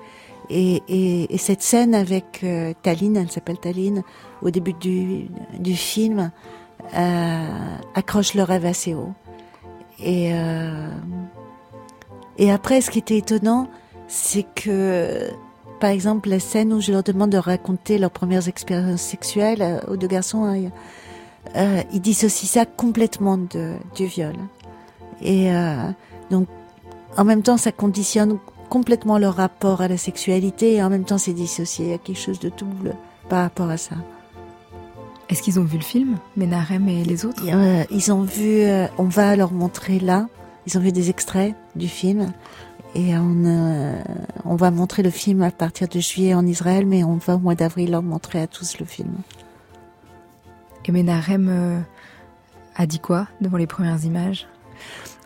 [0.49, 4.03] Et, et, et, cette scène avec euh, Taline, elle s'appelle Taline,
[4.43, 6.32] au début du, film,
[6.97, 9.12] euh, accroche le rêve assez haut.
[10.03, 10.88] Et, euh,
[12.38, 13.68] et après, ce qui était étonnant,
[14.09, 15.30] c'est que,
[15.78, 19.80] par exemple, la scène où je leur demande de raconter leurs premières expériences sexuelles euh,
[19.86, 20.70] aux deux garçons, hein,
[21.93, 24.34] ils dissocient ça complètement du viol.
[25.22, 25.51] Et
[26.30, 26.49] donc,
[27.16, 28.38] en même temps, ça conditionne
[28.68, 31.94] complètement leur rapport à la sexualité et en même temps, c'est dissocié.
[31.94, 32.94] à quelque chose de double
[33.28, 33.96] par rapport à ça.
[35.28, 37.42] Est-ce qu'ils ont vu le film, Ménarem et les autres?
[37.46, 40.28] Euh, Ils ont vu, euh, on va leur montrer là,
[40.66, 42.32] ils ont vu des extraits du film
[42.96, 44.02] et on, euh,
[44.44, 47.38] on va montrer le film à partir de juillet en Israël, mais on va au
[47.38, 49.12] mois d'avril leur montrer à tous le film.
[50.84, 51.84] Et Ménarem
[52.74, 54.48] a dit quoi devant les premières images?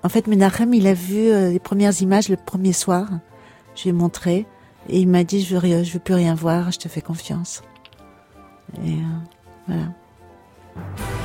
[0.05, 3.09] En fait, Menachem, il a vu euh, les premières images le premier soir.
[3.74, 4.46] Je lui ai montré.
[4.90, 7.62] Et il m'a dit, je veux, veux plus rien voir, je te fais confiance.
[8.84, 11.24] Et euh, voilà.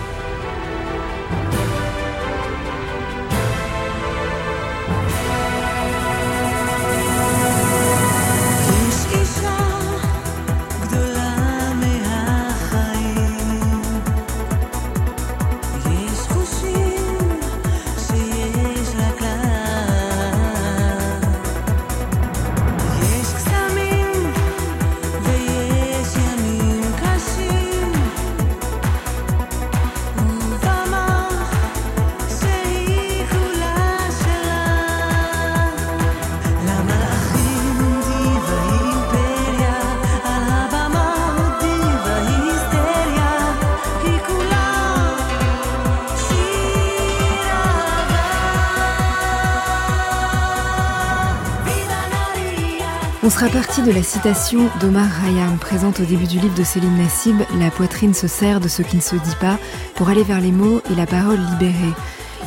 [53.22, 56.96] On sera parti de la citation d'Omar Rayam présente au début du livre de Céline
[56.96, 59.60] Nassib, La poitrine se sert de ce qui ne se dit pas,
[59.96, 61.94] pour aller vers les mots et la parole libérée.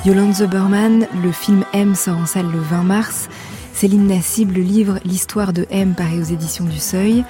[0.06, 3.28] Yolande Zuberman, le film M sort en salle le 20 mars.
[3.74, 7.22] Céline Nassib, le livre L'histoire de M paraît aux éditions du Seuil.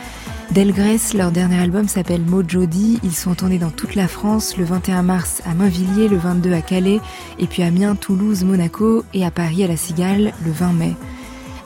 [0.52, 3.00] Delgrès, leur dernier album s'appelle Mojodi.
[3.02, 6.60] Ils sont tournés dans toute la France le 21 mars à Mainvilliers, le 22 à
[6.60, 7.00] Calais,
[7.40, 10.94] et puis à Amiens, Toulouse, Monaco et à Paris à la Cigale le 20 mai.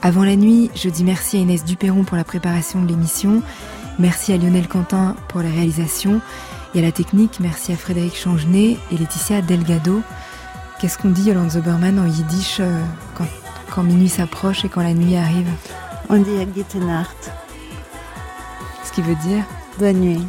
[0.07, 3.43] Avant la nuit, je dis merci à Inès Duperron pour la préparation de l'émission,
[3.99, 6.21] merci à Lionel Quentin pour la réalisation
[6.77, 10.03] et à la technique, merci à Frédéric Changenet et Laetitia Delgado.
[10.81, 12.85] Qu'est-ce qu'on dit Yolande Zoberman en yiddish euh,
[13.69, 15.51] quand, minuit s'approche et quand la nuit arrive?
[16.09, 17.13] On dit Gittenart.
[18.85, 19.43] Ce qui veut dire?
[19.81, 20.25] Bonne nuit.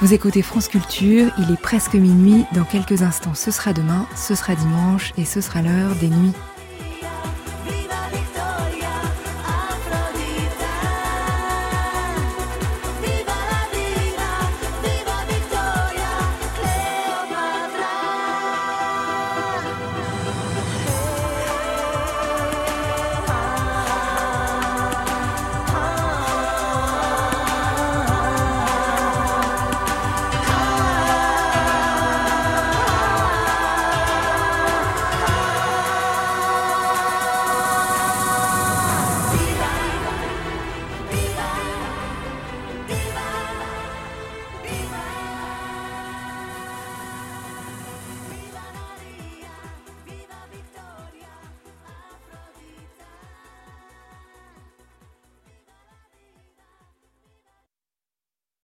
[0.00, 4.34] Vous écoutez France Culture, il est presque minuit, dans quelques instants ce sera demain, ce
[4.34, 6.32] sera dimanche et ce sera l'heure des nuits.